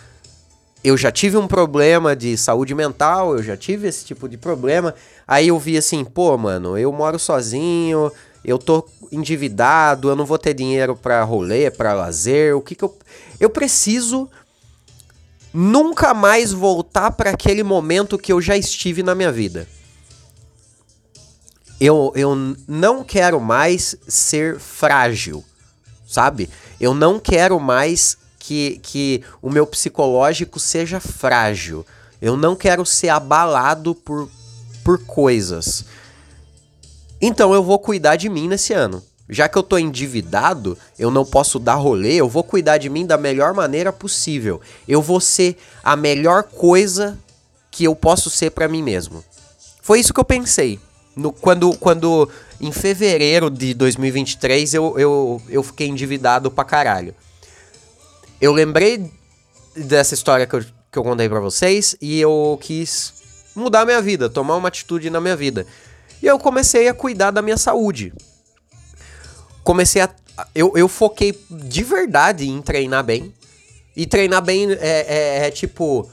eu 0.84 0.98
já 0.98 1.12
tive 1.12 1.38
um 1.38 1.48
problema 1.48 2.16
de 2.16 2.36
saúde 2.38 2.76
mental, 2.76 3.38
eu 3.38 3.44
já 3.44 3.56
tive 3.56 3.88
esse 3.88 4.04
tipo 4.04 4.28
de 4.28 4.38
problema. 4.38 4.94
Aí 5.26 5.48
eu 5.48 5.58
vi 5.58 5.78
assim, 5.78 6.04
pô, 6.04 6.38
mano, 6.38 6.78
eu 6.78 6.92
moro 6.92 7.18
sozinho, 7.18 8.12
eu 8.44 8.60
tô 8.60 8.86
endividado, 9.12 10.10
eu 10.10 10.16
não 10.16 10.26
vou 10.26 10.38
ter 10.38 10.54
dinheiro 10.54 10.96
para 10.96 11.24
rolê, 11.24 11.72
para 11.72 11.94
lazer. 11.94 12.56
O 12.56 12.62
que 12.62 12.76
que 12.76 12.84
eu 12.84 12.94
eu 13.40 13.50
preciso 13.50 14.30
nunca 15.54 16.14
mais 16.14 16.52
voltar 16.52 17.12
para 17.12 17.30
aquele 17.30 17.64
momento 17.64 18.18
que 18.18 18.34
eu 18.34 18.42
já 18.42 18.58
estive 18.58 19.04
na 19.04 19.14
minha 19.14 19.32
vida. 19.32 19.68
eu, 21.80 22.12
eu 22.16 22.36
não 22.68 23.04
quero 23.04 23.40
mais 23.40 23.96
ser 24.08 24.60
frágil, 24.60 25.44
sabe? 26.08 26.50
Eu 26.80 26.94
não 26.94 27.20
quero 27.20 27.60
mais 27.60 28.18
que, 28.44 28.82
que 28.84 29.24
o 29.42 29.50
meu 29.50 29.66
psicológico 29.66 30.60
seja 30.60 31.00
frágil. 31.00 31.86
Eu 32.22 32.36
não 32.36 32.58
quero 32.58 32.86
ser 32.86 33.08
abalado 33.08 33.96
por, 33.96 34.30
por 34.84 35.00
coisas. 35.06 35.86
Então 37.22 37.54
eu 37.54 37.64
vou 37.64 37.80
cuidar 37.80 38.18
de 38.18 38.28
mim 38.28 38.50
nesse 38.50 38.74
ano. 38.74 39.02
Já 39.30 39.48
que 39.48 39.58
eu 39.58 39.64
tô 39.64 39.78
endividado, 39.78 40.78
eu 41.00 41.10
não 41.10 41.26
posso 41.26 41.58
dar 41.58 41.76
rolê, 41.76 42.16
eu 42.16 42.28
vou 42.28 42.44
cuidar 42.44 42.78
de 42.78 42.90
mim 42.90 43.06
da 43.06 43.18
melhor 43.18 43.54
maneira 43.54 43.94
possível. 43.94 44.60
Eu 44.86 45.02
vou 45.02 45.22
ser 45.22 45.58
a 45.82 45.96
melhor 45.96 46.44
coisa 46.44 47.18
que 47.72 47.86
eu 47.86 47.96
posso 47.96 48.30
ser 48.30 48.52
para 48.52 48.68
mim 48.68 48.84
mesmo. 48.84 49.24
Foi 49.82 50.02
isso 50.02 50.14
que 50.14 50.20
eu 50.20 50.26
pensei. 50.26 50.82
No, 51.16 51.32
quando, 51.32 51.78
quando 51.78 52.30
em 52.60 52.74
fevereiro 52.74 53.50
de 53.50 53.74
2023 53.74 54.74
eu, 54.74 55.00
eu, 55.00 55.42
eu 55.48 55.64
fiquei 55.64 55.88
endividado 55.88 56.52
pra 56.52 56.66
caralho. 56.66 57.16
Eu 58.44 58.52
lembrei 58.52 59.10
dessa 59.74 60.14
história 60.14 60.46
que 60.46 60.54
eu, 60.54 60.66
que 60.92 61.00
eu 61.00 61.02
contei 61.02 61.30
pra 61.30 61.40
vocês 61.40 61.96
e 62.02 62.20
eu 62.20 62.60
quis 62.62 63.14
mudar 63.56 63.84
a 63.84 63.86
minha 63.86 64.02
vida, 64.02 64.30
tomar 64.30 64.58
uma 64.58 64.68
atitude 64.68 65.10
na 65.10 65.22
minha 65.22 65.34
vida. 65.38 65.66
E 66.22 66.26
eu 66.28 66.38
comecei 66.38 66.90
a 66.90 66.94
cuidar 66.94 67.32
da 67.32 67.42
minha 67.42 67.56
saúde. 67.56 68.12
Comecei 69.64 70.02
a. 70.02 70.10
Eu, 70.54 70.74
eu 70.76 70.90
foquei 70.90 71.42
de 71.50 71.84
verdade 71.86 72.50
em 72.50 72.62
treinar 72.62 73.06
bem. 73.06 73.34
E 73.96 74.06
treinar 74.06 74.42
bem 74.42 74.74
é, 74.74 75.06
é, 75.08 75.48
é 75.48 75.50
tipo. 75.50 76.12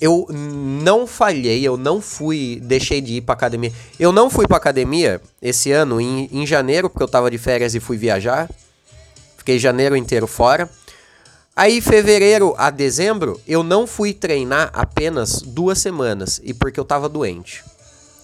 Eu 0.00 0.26
não 0.28 1.06
falhei, 1.06 1.64
eu 1.64 1.76
não 1.76 2.00
fui, 2.00 2.60
deixei 2.64 3.00
de 3.00 3.18
ir 3.18 3.20
pra 3.20 3.34
academia. 3.36 3.72
Eu 3.96 4.10
não 4.10 4.28
fui 4.28 4.44
pra 4.48 4.56
academia 4.56 5.22
esse 5.40 5.70
ano, 5.70 6.00
em, 6.00 6.28
em 6.32 6.44
janeiro, 6.44 6.90
porque 6.90 7.04
eu 7.04 7.08
tava 7.08 7.30
de 7.30 7.38
férias 7.38 7.76
e 7.76 7.80
fui 7.80 7.96
viajar. 7.96 8.50
Fiquei 9.48 9.58
janeiro 9.58 9.96
inteiro 9.96 10.26
fora. 10.26 10.68
Aí, 11.56 11.80
fevereiro 11.80 12.54
a 12.58 12.68
dezembro, 12.68 13.40
eu 13.48 13.62
não 13.62 13.86
fui 13.86 14.12
treinar 14.12 14.68
apenas 14.74 15.40
duas 15.40 15.78
semanas, 15.78 16.38
e 16.44 16.52
porque 16.52 16.78
eu 16.78 16.84
tava 16.84 17.08
doente. 17.08 17.64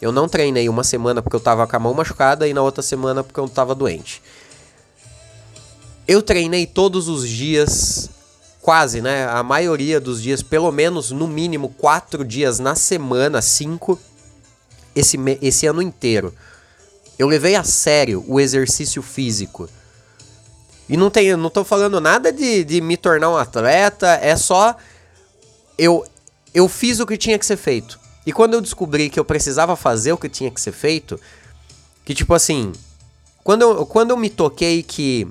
Eu 0.03 0.13
não 0.13 0.29
treinei 0.29 0.69
uma 0.69 0.85
semana 0.85 1.23
porque 1.23 1.35
eu 1.35 1.41
tava 1.41 1.67
com 1.67 1.77
a 1.77 1.79
mão 1.79 1.95
machucada 1.95 2.47
e 2.47 2.53
na 2.53 2.61
outra 2.61 2.83
semana 2.83 3.25
porque 3.25 3.41
eu 3.41 3.49
tava 3.49 3.75
doente. 3.75 4.23
Eu 6.07 6.21
treinei 6.21 6.67
todos 6.67 7.09
os 7.09 7.27
dias, 7.27 8.11
quase, 8.61 9.01
né? 9.01 9.27
A 9.27 9.43
maioria 9.43 9.99
dos 9.99 10.21
dias, 10.21 10.43
pelo 10.43 10.71
menos 10.71 11.11
no 11.11 11.27
mínimo 11.27 11.71
quatro 11.71 12.23
dias 12.23 12.59
na 12.59 12.75
semana, 12.75 13.41
cinco, 13.41 13.99
esse, 14.95 15.19
esse 15.41 15.67
ano 15.67 15.81
inteiro. 15.81 16.35
Eu 17.19 17.27
levei 17.29 17.57
a 17.57 17.65
sério 17.65 18.23
o 18.29 18.39
exercício 18.39 19.01
físico. 19.01 19.71
E 20.89 20.97
não, 20.97 21.11
tem, 21.11 21.35
não 21.37 21.49
tô 21.49 21.65
falando 21.65 22.01
nada 22.01 22.33
de, 22.33 22.63
de 22.65 22.81
me 22.81 22.97
tornar 22.97 23.31
um 23.31 23.37
atleta, 23.37 24.19
é 24.21 24.37
só. 24.37 24.77
Eu, 25.79 26.07
eu 26.53 26.69
fiz 26.69 27.01
o 27.01 27.07
que 27.07 27.17
tinha 27.17 27.39
que 27.39 27.47
ser 27.47 27.57
feito. 27.57 27.99
E 28.27 28.33
quando 28.33 28.55
eu 28.55 28.61
descobri 28.61 29.09
que 29.09 29.19
eu 29.19 29.25
precisava 29.25 29.77
fazer 29.77 30.13
o 30.13 30.19
que 30.19 30.29
tinha 30.29 30.51
que 30.51 30.61
ser 30.61 30.73
feito, 30.73 31.19
que 32.05 32.15
tipo 32.15 32.35
assim, 32.35 32.73
quando 33.43 33.63
eu, 33.63 33.87
quando 33.87 34.11
eu 34.11 34.17
me 34.17 34.31
toquei 34.31 34.83
que 34.83 35.27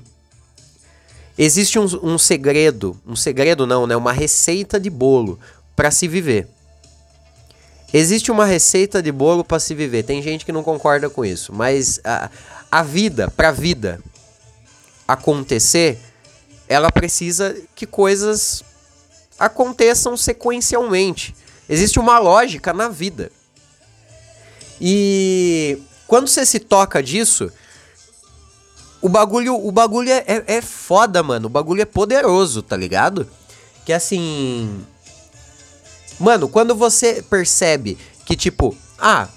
existe 1.38 1.78
um, 1.78 1.86
um 2.02 2.18
segredo, 2.18 2.96
um 3.06 3.16
segredo 3.16 3.66
não, 3.66 3.86
né? 3.86 3.96
Uma 3.96 4.12
receita 4.12 4.78
de 4.78 4.90
bolo 4.90 5.38
para 5.74 5.90
se 5.90 6.06
viver. 6.08 6.48
Existe 7.92 8.32
uma 8.32 8.44
receita 8.44 9.00
de 9.00 9.12
bolo 9.12 9.44
para 9.44 9.60
se 9.60 9.72
viver. 9.72 10.02
Tem 10.02 10.20
gente 10.20 10.44
que 10.44 10.50
não 10.50 10.64
concorda 10.64 11.08
com 11.08 11.24
isso, 11.24 11.52
mas 11.52 12.00
a, 12.02 12.28
a 12.70 12.82
vida, 12.82 13.32
pra 13.36 13.52
vida 13.52 14.00
acontecer, 15.06 15.98
ela 16.68 16.90
precisa 16.90 17.56
que 17.74 17.86
coisas 17.86 18.64
aconteçam 19.38 20.16
sequencialmente. 20.16 21.34
Existe 21.68 21.98
uma 21.98 22.18
lógica 22.18 22.72
na 22.72 22.88
vida. 22.88 23.30
E 24.80 25.78
quando 26.06 26.28
você 26.28 26.44
se 26.44 26.58
toca 26.58 27.02
disso, 27.02 27.50
o 29.00 29.08
bagulho, 29.08 29.54
o 29.54 29.70
bagulho 29.70 30.10
é, 30.10 30.24
é, 30.26 30.44
é 30.56 30.62
foda, 30.62 31.22
mano. 31.22 31.46
O 31.46 31.50
bagulho 31.50 31.82
é 31.82 31.84
poderoso, 31.84 32.62
tá 32.62 32.76
ligado? 32.76 33.28
Que 33.84 33.92
assim. 33.92 34.84
Mano, 36.18 36.48
quando 36.48 36.74
você 36.74 37.22
percebe 37.22 37.98
que, 38.24 38.36
tipo, 38.36 38.76
ah, 38.98 39.28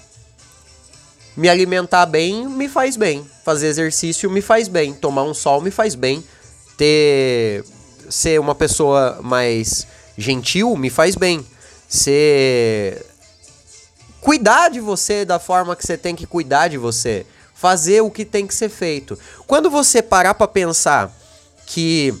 me 1.38 1.48
alimentar 1.48 2.04
bem 2.04 2.46
me 2.46 2.68
faz 2.68 2.96
bem. 2.96 3.26
Fazer 3.44 3.68
exercício 3.68 4.30
me 4.30 4.42
faz 4.42 4.68
bem. 4.68 4.92
Tomar 4.92 5.22
um 5.22 5.32
sol 5.32 5.62
me 5.62 5.70
faz 5.70 5.94
bem. 5.94 6.22
Ter. 6.76 7.64
Ser 8.10 8.38
uma 8.38 8.54
pessoa 8.54 9.20
mais 9.22 9.86
gentil 10.16 10.76
me 10.76 10.90
faz 10.90 11.14
bem 11.14 11.44
ser 11.88 13.02
cuidar 14.20 14.68
de 14.68 14.78
você 14.78 15.24
da 15.24 15.38
forma 15.38 15.74
que 15.74 15.86
você 15.86 15.96
tem 15.96 16.14
que 16.14 16.26
cuidar 16.26 16.68
de 16.68 16.76
você, 16.76 17.24
fazer 17.54 18.02
o 18.02 18.10
que 18.10 18.24
tem 18.24 18.46
que 18.46 18.54
ser 18.54 18.68
feito. 18.68 19.18
Quando 19.46 19.70
você 19.70 20.02
parar 20.02 20.34
para 20.34 20.46
pensar 20.46 21.10
que 21.66 22.14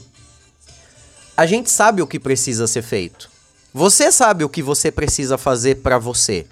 a 1.36 1.44
gente 1.44 1.70
sabe 1.70 2.00
o 2.00 2.06
que 2.06 2.18
precisa 2.18 2.66
ser 2.66 2.82
feito. 2.82 3.30
Você 3.72 4.10
sabe 4.10 4.42
o 4.42 4.48
que 4.48 4.62
você 4.62 4.90
precisa 4.90 5.36
fazer 5.36 5.76
para 5.76 5.98
você. 5.98 6.46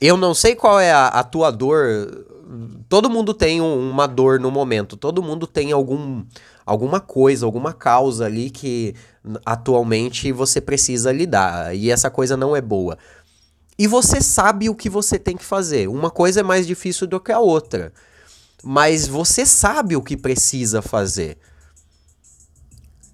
Eu 0.00 0.16
não 0.16 0.32
sei 0.32 0.54
qual 0.54 0.80
é 0.80 0.90
a, 0.92 1.08
a 1.08 1.22
tua 1.22 1.50
dor. 1.50 2.24
Todo 2.88 3.10
mundo 3.10 3.34
tem 3.34 3.60
um, 3.60 3.90
uma 3.90 4.06
dor 4.06 4.40
no 4.40 4.50
momento. 4.50 4.96
Todo 4.96 5.22
mundo 5.22 5.46
tem 5.46 5.72
algum, 5.72 6.24
alguma 6.64 7.00
coisa, 7.00 7.44
alguma 7.44 7.72
causa 7.72 8.24
ali 8.24 8.48
que 8.48 8.94
atualmente 9.44 10.32
você 10.32 10.60
precisa 10.60 11.12
lidar. 11.12 11.76
E 11.76 11.90
essa 11.90 12.10
coisa 12.10 12.36
não 12.36 12.56
é 12.56 12.60
boa. 12.60 12.96
E 13.78 13.86
você 13.86 14.20
sabe 14.20 14.68
o 14.68 14.74
que 14.74 14.88
você 14.88 15.18
tem 15.18 15.36
que 15.36 15.44
fazer. 15.44 15.88
Uma 15.88 16.10
coisa 16.10 16.40
é 16.40 16.42
mais 16.42 16.66
difícil 16.66 17.06
do 17.06 17.20
que 17.20 17.32
a 17.32 17.38
outra. 17.38 17.92
Mas 18.62 19.06
você 19.06 19.44
sabe 19.44 19.96
o 19.96 20.02
que 20.02 20.16
precisa 20.16 20.82
fazer. 20.82 21.38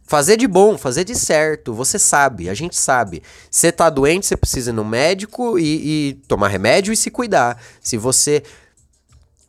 Fazer 0.06 0.36
de 0.36 0.46
bom, 0.46 0.78
fazer 0.78 1.04
de 1.04 1.16
certo, 1.16 1.74
você 1.74 1.98
sabe, 1.98 2.48
a 2.48 2.54
gente 2.54 2.76
sabe. 2.76 3.22
Você 3.50 3.72
tá 3.72 3.90
doente, 3.90 4.26
você 4.26 4.36
precisa 4.36 4.70
ir 4.70 4.72
no 4.72 4.84
médico 4.84 5.58
e, 5.58 6.10
e 6.10 6.14
tomar 6.28 6.48
remédio 6.48 6.92
e 6.92 6.96
se 6.96 7.10
cuidar. 7.10 7.60
Se 7.80 7.96
você, 7.96 8.44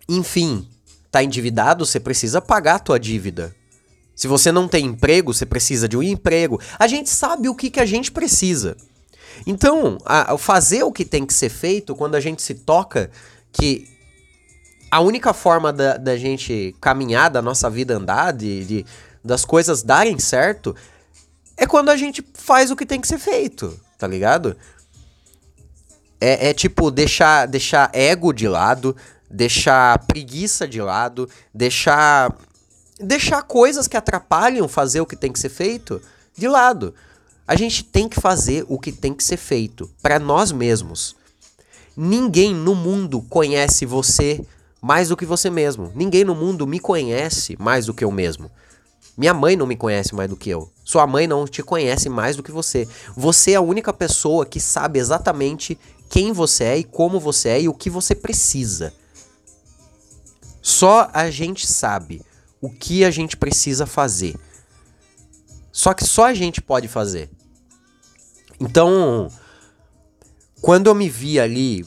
enfim, 0.09 0.67
tá 1.11 1.23
endividado, 1.23 1.85
você 1.85 1.99
precisa 1.99 2.41
pagar 2.41 2.75
a 2.75 2.79
tua 2.79 2.99
dívida. 2.99 3.55
Se 4.15 4.27
você 4.27 4.51
não 4.51 4.67
tem 4.67 4.85
emprego, 4.85 5.31
você 5.31 5.45
precisa 5.45 5.87
de 5.87 5.95
um 5.95 6.01
emprego. 6.01 6.59
A 6.79 6.87
gente 6.87 7.07
sabe 7.07 7.47
o 7.47 7.55
que, 7.55 7.69
que 7.69 7.79
a 7.79 7.85
gente 7.85 8.11
precisa. 8.11 8.75
Então, 9.45 9.99
a, 10.03 10.33
a 10.33 10.37
fazer 10.39 10.81
o 10.81 10.91
que 10.91 11.05
tem 11.05 11.23
que 11.23 11.35
ser 11.35 11.49
feito, 11.49 11.95
quando 11.95 12.15
a 12.15 12.19
gente 12.19 12.41
se 12.41 12.55
toca, 12.55 13.11
que 13.51 13.87
a 14.89 15.01
única 15.01 15.33
forma 15.33 15.71
da, 15.71 15.97
da 15.97 16.17
gente 16.17 16.75
caminhar, 16.81 17.29
da 17.29 17.41
nossa 17.41 17.69
vida 17.69 17.95
andar, 17.95 18.31
de, 18.31 18.65
de, 18.65 18.85
das 19.23 19.45
coisas 19.45 19.83
darem 19.83 20.19
certo, 20.19 20.75
é 21.55 21.65
quando 21.65 21.89
a 21.89 21.97
gente 21.97 22.25
faz 22.33 22.71
o 22.71 22.75
que 22.75 22.85
tem 22.85 23.01
que 23.01 23.07
ser 23.07 23.17
feito, 23.17 23.79
tá 23.97 24.07
ligado? 24.07 24.55
É, 26.19 26.49
é 26.49 26.53
tipo 26.53 26.89
deixar, 26.91 27.47
deixar 27.47 27.89
ego 27.93 28.31
de 28.33 28.47
lado, 28.47 28.95
deixar 29.29 29.99
preguiça 30.05 30.67
de 30.67 30.81
lado, 30.81 31.29
deixar 31.53 32.35
deixar 32.99 33.43
coisas 33.43 33.87
que 33.87 33.95
atrapalham 33.95 34.67
fazer 34.67 35.01
o 35.01 35.05
que 35.05 35.15
tem 35.15 35.31
que 35.31 35.39
ser 35.39 35.49
feito 35.49 36.01
de 36.35 36.47
lado. 36.47 36.93
A 37.47 37.55
gente 37.55 37.83
tem 37.83 38.09
que 38.09 38.19
fazer 38.19 38.65
o 38.67 38.79
que 38.79 38.91
tem 38.91 39.13
que 39.13 39.23
ser 39.23 39.37
feito 39.37 39.89
para 40.01 40.19
nós 40.19 40.51
mesmos. 40.51 41.15
Ninguém 41.95 42.53
no 42.53 42.75
mundo 42.75 43.21
conhece 43.29 43.85
você 43.85 44.43
mais 44.81 45.09
do 45.09 45.17
que 45.17 45.25
você 45.25 45.49
mesmo. 45.49 45.91
Ninguém 45.95 46.23
no 46.23 46.35
mundo 46.35 46.67
me 46.67 46.79
conhece 46.79 47.55
mais 47.59 47.85
do 47.85 47.93
que 47.93 48.03
eu 48.03 48.11
mesmo. 48.11 48.51
Minha 49.17 49.33
mãe 49.33 49.55
não 49.55 49.65
me 49.65 49.75
conhece 49.75 50.13
mais 50.13 50.29
do 50.29 50.37
que 50.37 50.49
eu. 50.49 50.71
Sua 50.83 51.07
mãe 51.07 51.25
não 51.25 51.47
te 51.47 51.63
conhece 51.63 52.07
mais 52.07 52.35
do 52.35 52.43
que 52.43 52.51
você. 52.51 52.87
Você 53.15 53.53
é 53.53 53.55
a 53.55 53.61
única 53.61 53.91
pessoa 53.91 54.45
que 54.45 54.59
sabe 54.59 54.99
exatamente 54.99 55.77
quem 56.07 56.31
você 56.31 56.63
é 56.63 56.77
e 56.77 56.83
como 56.83 57.19
você 57.19 57.49
é 57.49 57.61
e 57.61 57.67
o 57.67 57.73
que 57.73 57.89
você 57.89 58.13
precisa. 58.13 58.93
Só 60.61 61.09
a 61.11 61.31
gente 61.31 61.65
sabe 61.65 62.21
o 62.61 62.69
que 62.69 63.03
a 63.03 63.09
gente 63.09 63.35
precisa 63.35 63.87
fazer. 63.87 64.35
Só 65.71 65.95
que 65.95 66.05
só 66.05 66.25
a 66.25 66.33
gente 66.33 66.61
pode 66.61 66.87
fazer. 66.87 67.29
Então, 68.59 69.29
quando 70.61 70.87
eu 70.87 70.95
me 70.95 71.09
vi 71.09 71.39
ali 71.39 71.85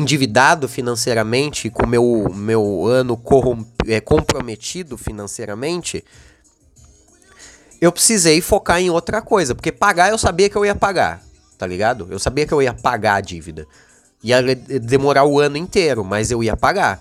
endividado 0.00 0.68
financeiramente, 0.68 1.70
com 1.70 1.86
meu 1.86 2.30
meu 2.34 2.86
ano 2.86 3.20
é, 3.86 4.00
comprometido 4.00 4.96
financeiramente, 4.96 6.04
eu 7.80 7.92
precisei 7.92 8.40
focar 8.40 8.80
em 8.80 8.90
outra 8.90 9.22
coisa, 9.22 9.54
porque 9.54 9.72
pagar 9.72 10.10
eu 10.10 10.18
sabia 10.18 10.48
que 10.50 10.56
eu 10.56 10.64
ia 10.64 10.74
pagar. 10.74 11.22
tá 11.58 11.66
ligado? 11.66 12.08
Eu 12.10 12.18
sabia 12.18 12.46
que 12.46 12.54
eu 12.54 12.62
ia 12.62 12.72
pagar 12.72 13.16
a 13.16 13.20
dívida. 13.20 13.66
Ia 14.22 14.42
demorar 14.80 15.24
o 15.24 15.38
ano 15.38 15.58
inteiro, 15.58 16.02
mas 16.02 16.30
eu 16.30 16.42
ia 16.42 16.56
pagar. 16.56 17.00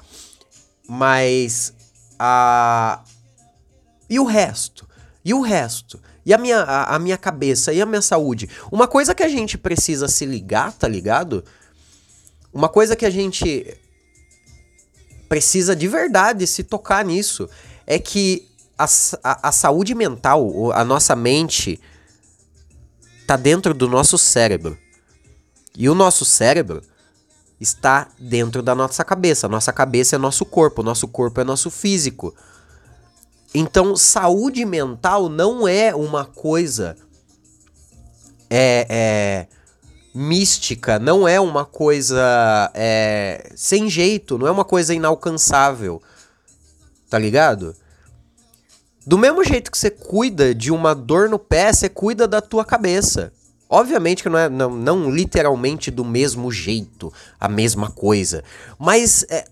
Mas 0.87 1.73
a 2.17 3.01
e 4.09 4.19
o 4.19 4.25
resto? 4.25 4.87
E 5.23 5.33
o 5.33 5.41
resto? 5.41 5.99
E 6.25 6.33
a 6.33 6.37
minha, 6.37 6.59
a, 6.59 6.95
a 6.95 6.99
minha 6.99 7.17
cabeça? 7.17 7.71
E 7.71 7.81
a 7.81 7.85
minha 7.85 8.01
saúde? 8.01 8.49
Uma 8.71 8.87
coisa 8.87 9.15
que 9.15 9.23
a 9.23 9.29
gente 9.29 9.57
precisa 9.57 10.07
se 10.07 10.25
ligar, 10.25 10.73
tá 10.73 10.87
ligado? 10.87 11.43
Uma 12.53 12.69
coisa 12.69 12.95
que 12.95 13.05
a 13.05 13.09
gente 13.09 13.77
precisa 15.27 15.75
de 15.75 15.87
verdade 15.87 16.47
se 16.47 16.63
tocar 16.63 17.05
nisso 17.05 17.47
é 17.85 17.99
que 17.99 18.47
a, 18.77 18.85
a, 19.23 19.49
a 19.49 19.51
saúde 19.51 19.93
mental, 19.93 20.71
a 20.71 20.83
nossa 20.83 21.15
mente, 21.15 21.79
tá 23.27 23.35
dentro 23.35 23.73
do 23.73 23.87
nosso 23.87 24.17
cérebro. 24.17 24.77
E 25.77 25.87
o 25.87 25.95
nosso 25.95 26.25
cérebro 26.25 26.81
está 27.59 28.07
dentro 28.17 28.63
da 28.63 28.73
nossa 28.73 29.03
cabeça. 29.03 29.47
Nossa 29.47 29.71
cabeça 29.71 30.15
é 30.15 30.19
nosso 30.19 30.45
corpo, 30.45 30.81
nosso 30.81 31.07
corpo 31.07 31.39
é 31.39 31.43
nosso 31.43 31.69
físico. 31.69 32.33
Então, 33.53 33.95
saúde 33.95 34.65
mental 34.65 35.29
não 35.29 35.67
é 35.67 35.93
uma 35.93 36.25
coisa 36.25 36.95
é, 38.49 38.85
é 38.89 39.58
mística, 40.19 40.99
não 40.99 41.25
é 41.25 41.39
uma 41.39 41.63
coisa 41.63 42.69
é, 42.73 43.53
sem 43.55 43.89
jeito, 43.89 44.37
não 44.37 44.47
é 44.47 44.51
uma 44.51 44.65
coisa 44.65 44.93
inalcançável. 44.93 46.01
Tá 47.09 47.17
ligado? 47.17 47.73
Do 49.07 49.17
mesmo 49.17 49.41
jeito 49.45 49.71
que 49.71 49.77
você 49.77 49.89
cuida 49.89 50.53
de 50.53 50.71
uma 50.71 50.93
dor 50.93 51.29
no 51.29 51.39
pé, 51.39 51.71
você 51.71 51.87
cuida 51.87 52.27
da 52.27 52.41
tua 52.41 52.65
cabeça. 52.65 53.31
Obviamente 53.69 54.21
que 54.21 54.29
não 54.29 54.37
é 54.37 54.49
não, 54.49 54.69
não 54.71 55.09
literalmente 55.09 55.89
do 55.89 56.03
mesmo 56.03 56.51
jeito, 56.51 57.13
a 57.39 57.47
mesma 57.47 57.89
coisa. 57.89 58.43
Mas 58.77 59.25
é, 59.29 59.45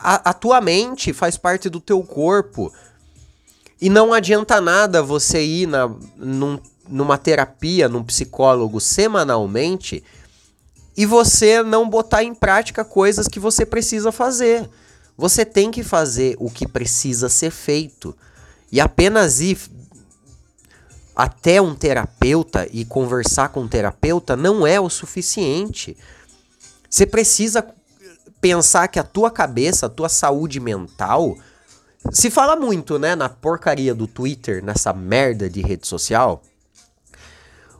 a, 0.00 0.30
a 0.30 0.32
tua 0.32 0.58
mente 0.62 1.12
faz 1.12 1.36
parte 1.36 1.68
do 1.68 1.80
teu 1.80 2.02
corpo. 2.02 2.72
E 3.78 3.90
não 3.90 4.14
adianta 4.14 4.58
nada 4.58 5.02
você 5.02 5.44
ir 5.44 5.66
na, 5.66 5.88
num, 6.16 6.58
numa 6.88 7.18
terapia, 7.18 7.88
num 7.88 8.02
psicólogo 8.02 8.80
semanalmente 8.80 10.02
e 10.96 11.06
você 11.06 11.62
não 11.62 11.88
botar 11.88 12.24
em 12.24 12.34
prática 12.34 12.84
coisas 12.84 13.28
que 13.28 13.38
você 13.38 13.64
precisa 13.64 14.10
fazer. 14.10 14.68
Você 15.16 15.44
tem 15.44 15.70
que 15.70 15.84
fazer 15.84 16.36
o 16.40 16.50
que 16.50 16.66
precisa 16.66 17.28
ser 17.28 17.50
feito. 17.50 18.16
E 18.70 18.80
apenas 18.80 19.40
ir 19.40 19.58
até 21.14 21.62
um 21.62 21.74
terapeuta 21.74 22.66
e 22.72 22.84
conversar 22.84 23.50
com 23.50 23.60
um 23.60 23.68
terapeuta 23.68 24.36
não 24.36 24.66
é 24.66 24.80
o 24.80 24.90
suficiente. 24.90 25.96
Você 26.90 27.06
precisa 27.06 27.64
pensar 28.40 28.88
que 28.88 28.98
a 28.98 29.04
tua 29.04 29.30
cabeça, 29.30 29.86
a 29.86 29.90
tua 29.90 30.08
saúde 30.08 30.58
mental 30.58 31.36
se 32.10 32.30
fala 32.30 32.56
muito, 32.56 32.98
né, 32.98 33.14
na 33.14 33.28
porcaria 33.28 33.94
do 33.94 34.06
Twitter, 34.06 34.64
nessa 34.64 34.92
merda 34.92 35.48
de 35.48 35.60
rede 35.60 35.86
social. 35.86 36.42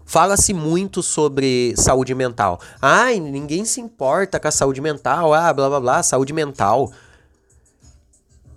Fala-se 0.09 0.55
muito 0.55 1.03
sobre 1.03 1.75
saúde 1.77 2.15
mental. 2.15 2.59
Ai, 2.81 3.21
ninguém 3.21 3.67
se 3.67 3.79
importa 3.79 4.41
com 4.41 4.49
a 4.49 4.51
saúde 4.51 4.81
mental. 4.81 5.35
Ah, 5.35 5.53
blá 5.53 5.69
blá 5.69 5.79
blá, 5.79 6.03
saúde 6.03 6.33
mental. 6.33 6.91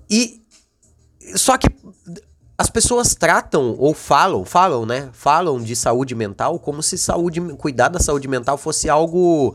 E 0.09 0.41
só 1.35 1.57
que 1.57 1.67
as 2.57 2.69
pessoas 2.69 3.13
tratam 3.15 3.75
ou 3.77 3.93
falam, 3.93 4.45
falam, 4.45 4.85
né? 4.85 5.09
Falam 5.11 5.61
de 5.61 5.75
saúde 5.75 6.15
mental 6.15 6.57
como 6.57 6.81
se 6.81 6.97
saúde, 6.97 7.41
cuidar 7.57 7.89
da 7.89 7.99
saúde 7.99 8.29
mental 8.29 8.57
fosse 8.57 8.89
algo 8.89 9.53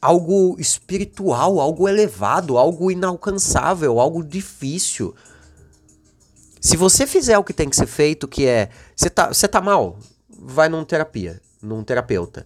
algo 0.00 0.56
espiritual, 0.58 1.60
algo 1.60 1.86
elevado, 1.86 2.56
algo 2.56 2.90
inalcançável, 2.90 4.00
algo 4.00 4.24
difícil. 4.24 5.14
Se 6.62 6.78
você 6.78 7.06
fizer 7.06 7.36
o 7.36 7.44
que 7.44 7.52
tem 7.52 7.68
que 7.68 7.76
ser 7.76 7.86
feito, 7.86 8.26
que 8.26 8.46
é. 8.46 8.70
Você 8.96 9.10
tá, 9.10 9.28
você 9.28 9.46
tá 9.46 9.60
mal? 9.60 9.98
Vai 10.44 10.68
num 10.68 10.84
terapia, 10.84 11.40
num 11.62 11.84
terapeuta. 11.84 12.44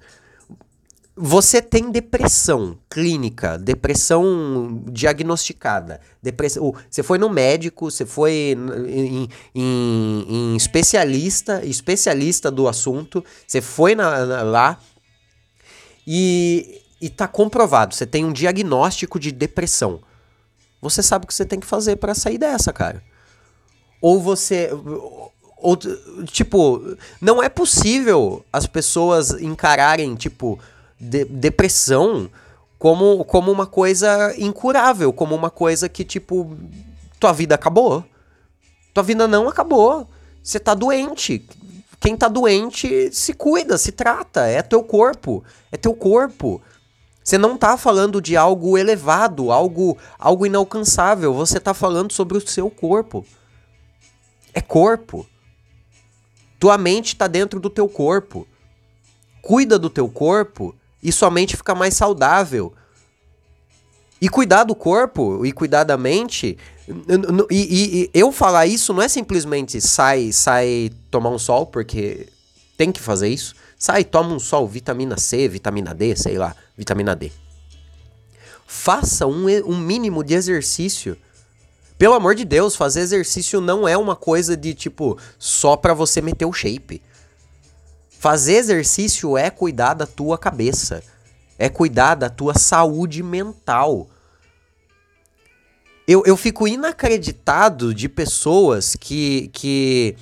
Você 1.18 1.62
tem 1.62 1.90
depressão 1.90 2.78
clínica, 2.90 3.56
depressão 3.56 4.82
diagnosticada. 4.90 5.98
Depressão, 6.22 6.74
você 6.90 7.02
foi 7.02 7.16
no 7.16 7.30
médico, 7.30 7.90
você 7.90 8.04
foi 8.04 8.54
em, 8.87 9.28
em, 9.54 10.26
em 10.28 10.56
especialista, 10.56 11.64
especialista 11.64 12.50
do 12.50 12.68
assunto, 12.68 13.24
você 13.46 13.62
foi 13.62 13.94
na, 13.94 14.26
na, 14.26 14.42
lá 14.42 14.78
e 16.06 16.82
e 17.00 17.11
tá 17.11 17.28
comprovado, 17.28 17.94
você 17.94 18.06
tem 18.06 18.24
um 18.24 18.32
diagnóstico 18.32 19.20
de 19.20 19.30
depressão. 19.30 20.00
Você 20.80 21.02
sabe 21.02 21.24
o 21.24 21.28
que 21.28 21.35
você 21.35 21.44
tem 21.44 21.61
que 21.61 21.66
fazer 21.66 21.96
para 21.96 22.14
sair 22.14 22.38
dessa, 22.38 22.72
cara. 22.72 23.02
Ou 24.00 24.20
você 24.20 24.70
ou 25.66 25.76
tipo, 26.26 26.96
não 27.20 27.42
é 27.42 27.48
possível 27.48 28.44
as 28.52 28.68
pessoas 28.68 29.31
encararem 29.33 30.14
tipo 30.14 30.61
de, 31.00 31.24
depressão 31.24 32.31
como 32.79 33.24
como 33.24 33.50
uma 33.50 33.66
coisa 33.66 34.33
incurável, 34.38 35.12
como 35.12 35.35
uma 35.35 35.50
coisa 35.50 35.88
que 35.88 36.05
tipo 36.05 36.57
tua 37.18 37.33
vida 37.33 37.57
acabou. 37.57 38.05
Tua 38.94 39.02
vida 39.02 39.26
não 39.26 39.48
acabou. 39.48 40.09
Você 40.40 40.61
tá 40.61 40.72
doente. 40.72 41.44
Quem 41.98 42.16
tá 42.16 42.29
doente 42.29 43.11
se 43.12 43.33
cuida, 43.33 43.76
se 43.76 43.90
trata, 43.90 44.46
é 44.46 44.62
teu 44.62 44.85
corpo, 44.85 45.42
é 45.72 45.76
teu 45.76 45.94
corpo. 45.94 46.62
Você 47.24 47.37
não 47.38 47.57
está 47.57 47.76
falando 47.76 48.20
de 48.20 48.37
algo 48.37 48.79
elevado, 48.79 49.50
algo, 49.50 49.98
algo 50.16 50.46
inalcançável. 50.46 51.35
Você 51.35 51.59
está 51.59 51.74
falando 51.74 52.12
sobre 52.12 52.38
o 52.38 52.46
seu 52.46 52.70
corpo. 52.70 53.26
É 54.55 54.61
corpo. 54.61 55.26
Tua 56.59 56.79
mente 56.79 57.09
está 57.09 57.27
dentro 57.27 57.61
do 57.61 57.71
teu 57.71 57.88
corpo. 57.88 58.47
Cuida 59.42 59.79
do 59.79 59.90
teu 59.90 60.09
corpo 60.09 60.75
e 61.03 61.12
sua 61.12 61.31
mente 61.31 61.57
fica 61.57 61.75
mais 61.75 61.95
saudável. 61.95 62.73
E 64.21 64.29
cuidar 64.29 64.64
do 64.64 64.75
corpo 64.75 65.45
e 65.45 65.53
cuidar 65.53 65.85
da 65.85 65.97
mente. 65.97 66.57
E, 67.51 67.57
e, 67.57 68.03
e, 68.03 68.11
eu 68.14 68.33
falar 68.33 68.66
isso 68.66 68.95
não 68.95 69.03
é 69.03 69.09
simplesmente 69.09 69.81
sai, 69.81 70.33
sai 70.33 70.90
tomar 71.11 71.31
um 71.31 71.38
sol, 71.38 71.66
porque 71.66 72.29
tem 72.77 72.90
que 72.90 73.01
fazer 73.01 73.29
isso. 73.29 73.55
Sai, 73.79 74.05
toma 74.05 74.33
um 74.33 74.38
sol, 74.38 74.66
vitamina 74.66 75.19
C, 75.19 75.49
vitamina 75.49 75.95
D, 75.95 76.16
sei 76.16 76.38
lá, 76.38 76.57
vitamina 76.77 77.14
D. 77.14 77.31
Faça 78.66 79.27
um, 79.27 79.47
um 79.66 79.77
mínimo 79.79 80.25
de 80.25 80.35
exercício. 80.35 81.16
Pelo 81.98 82.14
amor 82.14 82.35
de 82.35 82.44
Deus, 82.44 82.76
fazer 82.76 83.00
exercício 83.00 83.61
não 83.61 83.88
é 83.88 83.96
uma 83.96 84.14
coisa 84.14 84.56
de 84.56 84.74
tipo 84.74 85.18
só 85.38 85.76
para 85.76 85.94
você 85.94 86.20
meter 86.20 86.44
o 86.44 86.52
shape. 86.52 87.02
Fazer 88.11 88.54
exercício 88.54 89.37
é 89.37 89.50
cuidar 89.50 89.94
da 89.94 90.06
tua 90.06 90.37
cabeça, 90.37 91.02
é 91.59 91.68
cuidar 91.68 92.14
da 92.14 92.28
tua 92.28 92.54
saúde 92.54 93.22
mental. 93.22 94.09
Eu, 96.06 96.22
eu 96.26 96.37
fico 96.37 96.68
inacreditado 96.68 97.94
de 97.94 98.09
pessoas 98.09 98.94
que, 98.94 99.48
que 99.52 100.16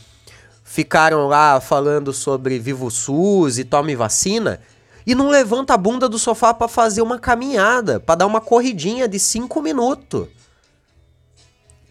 ficaram 0.62 1.26
lá 1.26 1.60
falando 1.60 2.12
sobre 2.12 2.58
Vivo 2.58 2.90
SUS 2.90 3.58
e 3.58 3.64
tome 3.64 3.96
vacina 3.96 4.60
e 5.06 5.14
não 5.14 5.28
levanta 5.28 5.74
a 5.74 5.76
bunda 5.76 6.08
do 6.08 6.18
sofá 6.18 6.54
para 6.54 6.68
fazer 6.68 7.02
uma 7.02 7.18
caminhada, 7.18 7.98
para 7.98 8.14
dar 8.14 8.26
uma 8.26 8.40
corridinha 8.40 9.06
de 9.08 9.18
5 9.18 9.60
minutos. 9.60 10.28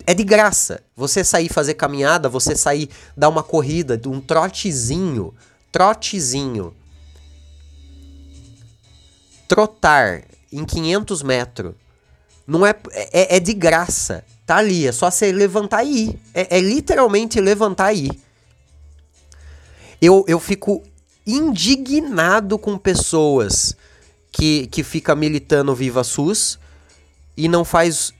É 0.05 0.13
de 0.13 0.23
graça. 0.23 0.83
Você 0.95 1.23
sair 1.23 1.49
fazer 1.49 1.75
caminhada, 1.75 2.27
você 2.27 2.55
sair 2.55 2.89
dar 3.15 3.29
uma 3.29 3.43
corrida, 3.43 3.99
um 4.05 4.19
trotezinho, 4.19 5.33
trotezinho. 5.71 6.73
Trotar 9.47 10.23
em 10.51 10.65
500 10.65 11.23
metros. 11.23 11.73
Não 12.45 12.65
é, 12.65 12.75
é, 12.91 13.37
é 13.37 13.39
de 13.39 13.53
graça. 13.53 14.25
Tá 14.45 14.57
ali, 14.57 14.85
é 14.85 14.91
só 14.91 15.09
você 15.09 15.31
levantar 15.31 15.83
e 15.83 16.09
ir. 16.09 16.19
É, 16.33 16.57
é 16.57 16.59
literalmente 16.59 17.39
levantar 17.39 17.93
e 17.93 18.07
ir. 18.07 18.19
Eu, 20.01 20.25
eu 20.27 20.39
fico 20.39 20.83
indignado 21.25 22.59
com 22.59 22.77
pessoas 22.77 23.75
que, 24.29 24.67
que 24.67 24.83
fica 24.83 25.15
militando 25.15 25.73
Viva 25.73 26.03
SUS 26.03 26.59
e 27.37 27.47
não 27.47 27.63
faz 27.63 28.13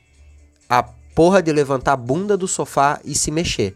a 0.69 0.84
porra 1.15 1.41
de 1.41 1.52
levantar 1.52 1.93
a 1.93 1.97
bunda 1.97 2.36
do 2.36 2.47
sofá 2.47 2.99
e 3.04 3.15
se 3.15 3.32
mexer. 3.32 3.76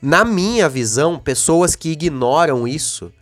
Na 0.00 0.24
minha 0.24 0.68
visão, 0.68 1.18
pessoas 1.18 1.76
que 1.76 1.90
ignoram 1.90 2.66
isso, 2.66 3.12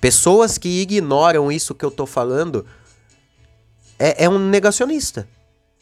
pessoas 0.00 0.58
que 0.58 0.80
ignoram 0.80 1.50
isso 1.50 1.74
que 1.74 1.84
eu 1.84 1.90
tô 1.90 2.06
falando, 2.06 2.64
é, 3.98 4.24
é 4.24 4.28
um 4.28 4.38
negacionista. 4.38 5.28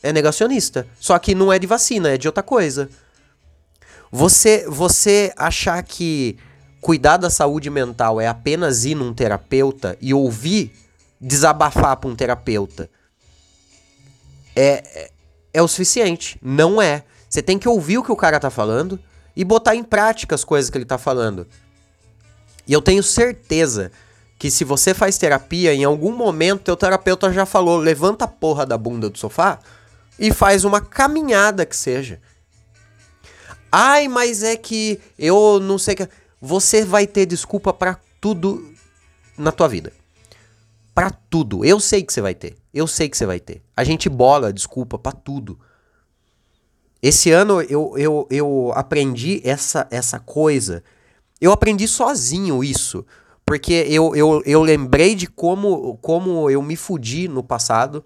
É 0.02 0.12
negacionista. 0.12 0.86
Só 0.98 1.18
que 1.18 1.34
não 1.34 1.52
é 1.52 1.58
de 1.58 1.66
vacina, 1.66 2.10
é 2.10 2.18
de 2.18 2.26
outra 2.26 2.42
coisa. 2.42 2.88
Você, 4.10 4.64
você 4.68 5.32
achar 5.36 5.82
que 5.82 6.38
cuidar 6.80 7.18
da 7.18 7.30
saúde 7.30 7.70
mental 7.70 8.20
é 8.20 8.26
apenas 8.26 8.84
ir 8.84 8.94
num 8.94 9.12
terapeuta 9.12 9.96
e 10.00 10.12
ouvir 10.12 10.72
desabafar 11.20 11.96
para 11.96 12.10
um 12.10 12.16
terapeuta 12.16 12.90
é, 14.54 15.10
é, 15.52 15.62
o 15.62 15.68
suficiente. 15.68 16.38
Não 16.42 16.80
é. 16.80 17.04
Você 17.28 17.42
tem 17.42 17.58
que 17.58 17.68
ouvir 17.68 17.98
o 17.98 18.02
que 18.02 18.12
o 18.12 18.16
cara 18.16 18.38
tá 18.38 18.50
falando 18.50 18.98
e 19.34 19.44
botar 19.44 19.74
em 19.74 19.82
prática 19.82 20.34
as 20.34 20.44
coisas 20.44 20.70
que 20.70 20.78
ele 20.78 20.84
tá 20.84 20.98
falando. 20.98 21.46
E 22.66 22.72
eu 22.72 22.82
tenho 22.82 23.02
certeza 23.02 23.90
que 24.38 24.50
se 24.50 24.64
você 24.64 24.92
faz 24.92 25.16
terapia, 25.18 25.72
em 25.72 25.84
algum 25.84 26.14
momento 26.14 26.64
teu 26.64 26.76
terapeuta 26.76 27.32
já 27.32 27.46
falou: 27.46 27.78
levanta 27.78 28.24
a 28.24 28.28
porra 28.28 28.66
da 28.66 28.76
bunda 28.76 29.08
do 29.08 29.18
sofá 29.18 29.58
e 30.18 30.32
faz 30.32 30.64
uma 30.64 30.80
caminhada 30.80 31.64
que 31.64 31.76
seja. 31.76 32.20
Ai, 33.70 34.06
mas 34.06 34.42
é 34.42 34.56
que 34.56 35.00
eu 35.18 35.58
não 35.60 35.78
sei 35.78 35.94
que. 35.94 36.08
Você 36.40 36.84
vai 36.84 37.06
ter 37.06 37.24
desculpa 37.24 37.72
para 37.72 37.98
tudo 38.20 38.74
na 39.38 39.52
tua 39.52 39.68
vida. 39.68 39.92
Para 40.94 41.10
tudo. 41.10 41.64
Eu 41.64 41.80
sei 41.80 42.02
que 42.02 42.12
você 42.12 42.20
vai 42.20 42.34
ter. 42.34 42.56
Eu 42.72 42.86
sei 42.86 43.08
que 43.08 43.16
você 43.16 43.26
vai 43.26 43.40
ter. 43.40 43.62
A 43.76 43.84
gente 43.84 44.08
bola 44.08 44.52
desculpa 44.52 44.98
para 44.98 45.12
tudo. 45.12 45.58
Esse 47.02 47.30
ano 47.30 47.60
eu, 47.62 47.94
eu, 47.96 48.26
eu 48.30 48.72
aprendi 48.74 49.40
essa, 49.44 49.86
essa 49.90 50.20
coisa. 50.20 50.84
Eu 51.40 51.50
aprendi 51.50 51.88
sozinho 51.88 52.62
isso. 52.62 53.04
Porque 53.44 53.86
eu, 53.88 54.14
eu, 54.14 54.42
eu 54.46 54.62
lembrei 54.62 55.14
de 55.14 55.26
como, 55.26 55.96
como 55.98 56.48
eu 56.48 56.62
me 56.62 56.76
fudi 56.76 57.26
no 57.26 57.42
passado. 57.42 58.04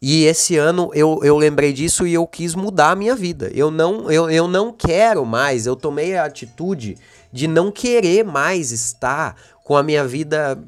E 0.00 0.24
esse 0.24 0.56
ano 0.56 0.90
eu, 0.94 1.20
eu 1.22 1.36
lembrei 1.36 1.72
disso 1.72 2.06
e 2.06 2.14
eu 2.14 2.26
quis 2.26 2.54
mudar 2.54 2.90
a 2.90 2.96
minha 2.96 3.14
vida. 3.14 3.50
Eu 3.54 3.70
não, 3.70 4.10
eu, 4.10 4.28
eu 4.30 4.48
não 4.48 4.72
quero 4.72 5.24
mais, 5.24 5.64
eu 5.64 5.76
tomei 5.76 6.16
a 6.16 6.24
atitude 6.24 6.96
de 7.32 7.46
não 7.46 7.70
querer 7.70 8.24
mais 8.24 8.72
estar 8.72 9.36
com 9.64 9.76
a 9.76 9.82
minha 9.82 10.04
vida 10.04 10.60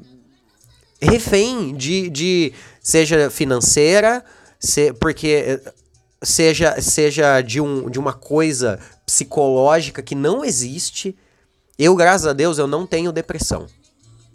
refém 1.05 1.73
de, 1.75 2.09
de 2.09 2.53
seja 2.81 3.29
financeira, 3.29 4.23
se, 4.59 4.93
porque 4.93 5.59
seja, 6.21 6.81
seja 6.81 7.41
de, 7.41 7.61
um, 7.61 7.89
de 7.89 7.99
uma 7.99 8.13
coisa 8.13 8.79
psicológica 9.05 10.01
que 10.01 10.15
não 10.15 10.43
existe. 10.43 11.15
Eu, 11.77 11.95
graças 11.95 12.27
a 12.27 12.33
Deus, 12.33 12.57
eu 12.57 12.67
não 12.67 12.85
tenho 12.85 13.11
depressão. 13.11 13.67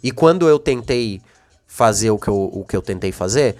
E 0.01 0.11
quando 0.11 0.47
eu 0.47 0.57
tentei 0.57 1.21
fazer 1.67 2.11
o 2.11 2.17
que 2.17 2.27
eu, 2.27 2.35
o 2.35 2.65
que 2.65 2.75
eu 2.75 2.81
tentei 2.81 3.11
fazer, 3.11 3.55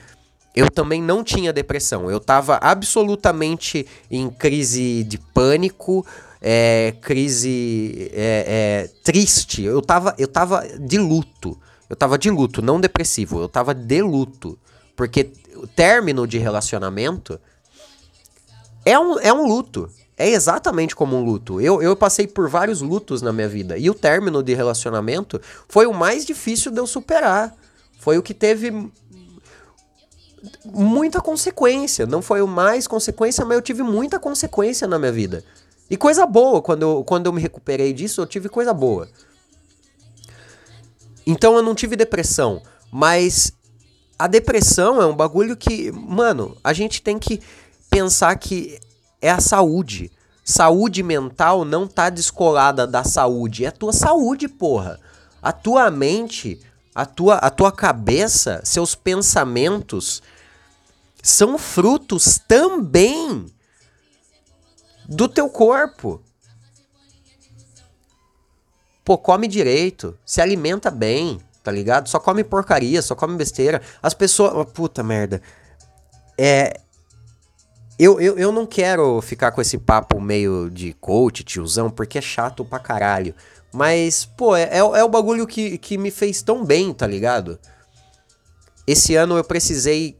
eu 0.55 0.69
também 0.69 1.01
não 1.01 1.23
tinha 1.23 1.53
depressão. 1.53 2.09
Eu 2.09 2.17
estava 2.17 2.57
absolutamente 2.61 3.85
em 4.09 4.29
crise 4.29 5.03
de 5.03 5.17
pânico, 5.17 6.05
é, 6.41 6.93
crise 7.01 8.11
é, 8.13 8.45
é, 8.47 8.89
triste. 9.03 9.63
Eu 9.63 9.79
estava 9.79 10.15
eu 10.17 10.27
tava 10.27 10.67
de 10.79 10.97
luto. 10.97 11.57
Eu 11.91 11.93
estava 11.93 12.17
de 12.17 12.29
luto, 12.29 12.61
não 12.61 12.79
depressivo. 12.79 13.41
Eu 13.41 13.47
estava 13.47 13.75
de 13.75 14.01
luto. 14.01 14.57
Porque 14.95 15.33
o 15.57 15.67
término 15.67 16.25
de 16.25 16.37
relacionamento 16.37 17.37
é 18.85 18.97
um, 18.97 19.19
é 19.19 19.33
um 19.33 19.45
luto. 19.45 19.89
É 20.15 20.29
exatamente 20.29 20.95
como 20.95 21.17
um 21.17 21.25
luto. 21.25 21.59
Eu, 21.59 21.81
eu 21.81 21.93
passei 21.93 22.25
por 22.27 22.47
vários 22.47 22.79
lutos 22.79 23.21
na 23.21 23.33
minha 23.33 23.49
vida. 23.49 23.77
E 23.77 23.89
o 23.89 23.93
término 23.93 24.41
de 24.41 24.53
relacionamento 24.53 25.41
foi 25.67 25.85
o 25.85 25.93
mais 25.93 26.25
difícil 26.25 26.71
de 26.71 26.79
eu 26.79 26.87
superar. 26.87 27.53
Foi 27.99 28.17
o 28.17 28.23
que 28.23 28.33
teve 28.33 28.71
muita 30.63 31.19
consequência. 31.19 32.05
Não 32.05 32.21
foi 32.21 32.41
o 32.41 32.47
mais 32.47 32.87
consequência, 32.87 33.43
mas 33.43 33.55
eu 33.55 33.61
tive 33.61 33.83
muita 33.83 34.17
consequência 34.17 34.87
na 34.87 34.97
minha 34.97 35.11
vida. 35.11 35.43
E 35.89 35.97
coisa 35.97 36.25
boa, 36.25 36.61
quando 36.61 36.83
eu, 36.83 37.03
quando 37.03 37.25
eu 37.25 37.33
me 37.33 37.41
recuperei 37.41 37.91
disso, 37.91 38.21
eu 38.21 38.25
tive 38.25 38.47
coisa 38.47 38.73
boa. 38.73 39.09
Então 41.25 41.55
eu 41.55 41.61
não 41.61 41.75
tive 41.75 41.95
depressão, 41.95 42.61
mas 42.91 43.53
a 44.17 44.27
depressão 44.27 45.01
é 45.01 45.05
um 45.05 45.15
bagulho 45.15 45.55
que, 45.55 45.91
mano, 45.91 46.55
a 46.63 46.73
gente 46.73 47.01
tem 47.01 47.17
que 47.17 47.41
pensar 47.89 48.35
que 48.35 48.79
é 49.21 49.31
a 49.31 49.39
saúde. 49.39 50.11
Saúde 50.43 51.03
mental 51.03 51.63
não 51.63 51.87
tá 51.87 52.09
descolada 52.09 52.85
da 52.85 53.03
saúde, 53.03 53.65
é 53.65 53.67
a 53.67 53.71
tua 53.71 53.93
saúde, 53.93 54.47
porra. 54.47 54.99
A 55.41 55.51
tua 55.51 55.89
mente, 55.89 56.59
a 56.93 57.05
tua, 57.05 57.35
a 57.35 57.49
tua 57.49 57.71
cabeça, 57.71 58.61
seus 58.63 58.95
pensamentos 58.95 60.21
são 61.21 61.57
frutos 61.57 62.39
também 62.47 63.45
do 65.07 65.27
teu 65.27 65.49
corpo. 65.49 66.21
Pô, 69.03 69.17
come 69.17 69.47
direito, 69.47 70.17
se 70.25 70.41
alimenta 70.41 70.91
bem, 70.91 71.39
tá 71.63 71.71
ligado? 71.71 72.07
Só 72.07 72.19
come 72.19 72.43
porcaria, 72.43 73.01
só 73.01 73.15
come 73.15 73.35
besteira. 73.35 73.81
As 74.01 74.13
pessoas. 74.13 74.67
Puta 74.71 75.03
merda. 75.03 75.41
É. 76.37 76.79
Eu, 77.97 78.19
eu, 78.19 78.37
eu 78.37 78.51
não 78.51 78.65
quero 78.65 79.21
ficar 79.21 79.51
com 79.51 79.61
esse 79.61 79.77
papo 79.77 80.19
meio 80.19 80.71
de 80.71 80.93
coach, 80.93 81.43
tiozão, 81.43 81.89
porque 81.89 82.17
é 82.17 82.21
chato 82.21 82.65
pra 82.65 82.79
caralho. 82.79 83.35
Mas, 83.71 84.25
pô, 84.25 84.55
é, 84.55 84.63
é, 84.63 84.79
é 84.79 85.03
o 85.03 85.09
bagulho 85.09 85.45
que, 85.45 85.77
que 85.77 85.97
me 85.97 86.09
fez 86.09 86.41
tão 86.41 86.65
bem, 86.65 86.93
tá 86.93 87.05
ligado? 87.05 87.59
Esse 88.87 89.15
ano 89.15 89.37
eu 89.37 89.43
precisei 89.43 90.17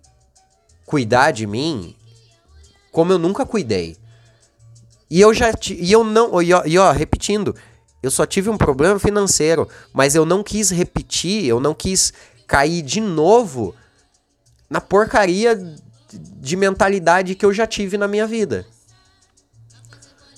cuidar 0.85 1.31
de 1.31 1.47
mim 1.47 1.95
como 2.91 3.11
eu 3.11 3.17
nunca 3.17 3.45
cuidei. 3.45 3.97
E 5.09 5.19
eu 5.19 5.33
já 5.33 5.51
e 5.69 5.91
eu 5.91 6.03
não 6.03 6.41
e 6.41 6.53
ó, 6.53 6.63
e 6.65 6.77
ó, 6.77 6.91
repetindo, 6.91 7.55
eu 8.01 8.09
só 8.09 8.25
tive 8.25 8.49
um 8.49 8.57
problema 8.57 8.97
financeiro, 8.99 9.67
mas 9.93 10.15
eu 10.15 10.25
não 10.25 10.43
quis 10.43 10.71
repetir, 10.71 11.45
eu 11.45 11.59
não 11.59 11.73
quis 11.73 12.11
cair 12.47 12.81
de 12.81 12.99
novo 12.99 13.75
na 14.69 14.81
porcaria 14.81 15.55
de 16.13 16.55
mentalidade 16.55 17.35
que 17.35 17.45
eu 17.45 17.53
já 17.53 17.67
tive 17.67 17.97
na 17.97 18.07
minha 18.07 18.25
vida. 18.25 18.65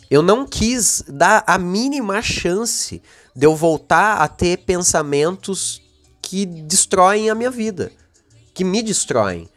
Eu 0.10 0.22
não 0.22 0.46
quis 0.46 1.04
dar 1.08 1.44
a 1.48 1.58
mínima 1.58 2.22
chance 2.22 3.02
de 3.36 3.46
eu 3.46 3.56
voltar 3.56 4.18
a 4.18 4.28
ter 4.28 4.58
pensamentos 4.60 5.82
que 6.22 6.46
destroem 6.46 7.30
a 7.30 7.36
minha 7.36 7.50
vida, 7.50 7.92
que 8.54 8.64
me 8.64 8.84
destroem. 8.84 9.50